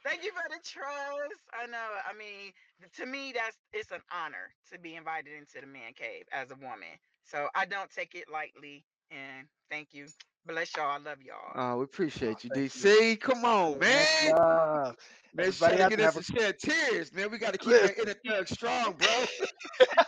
[0.00, 1.36] Thank you for the trust.
[1.52, 1.88] I know.
[2.08, 2.56] I mean,
[2.96, 6.56] to me, that's it's an honor to be invited into the man cave as a
[6.56, 6.96] woman.
[7.28, 8.84] So I don't take it lightly.
[9.10, 10.06] And thank you.
[10.46, 10.90] Bless y'all.
[10.90, 11.52] I love y'all.
[11.54, 13.20] Oh, we appreciate you, thank DC.
[13.20, 14.32] Come on, man.
[14.32, 14.96] love.
[15.34, 17.30] Man, Everybody trying to get there us have to shed tears, man.
[17.30, 18.04] We got to keep Listen.
[18.06, 19.08] that inner thug strong, bro.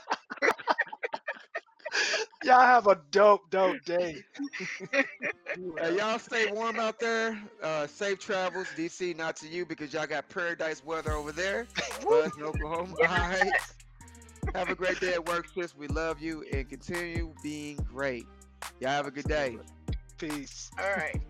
[2.44, 4.24] Y'all have a dope, dope day.
[4.90, 7.40] Hey, y'all stay warm out there.
[7.62, 9.16] Uh, safe travels, DC.
[9.16, 11.66] Not to you because y'all got paradise weather over there.
[12.08, 12.94] But in Oklahoma.
[13.00, 13.52] All right.
[14.56, 15.76] Have a great day at work, sis.
[15.76, 18.26] We love you and continue being great.
[18.80, 19.58] Y'all have a good day.
[20.18, 20.70] Peace.
[20.78, 21.20] All right.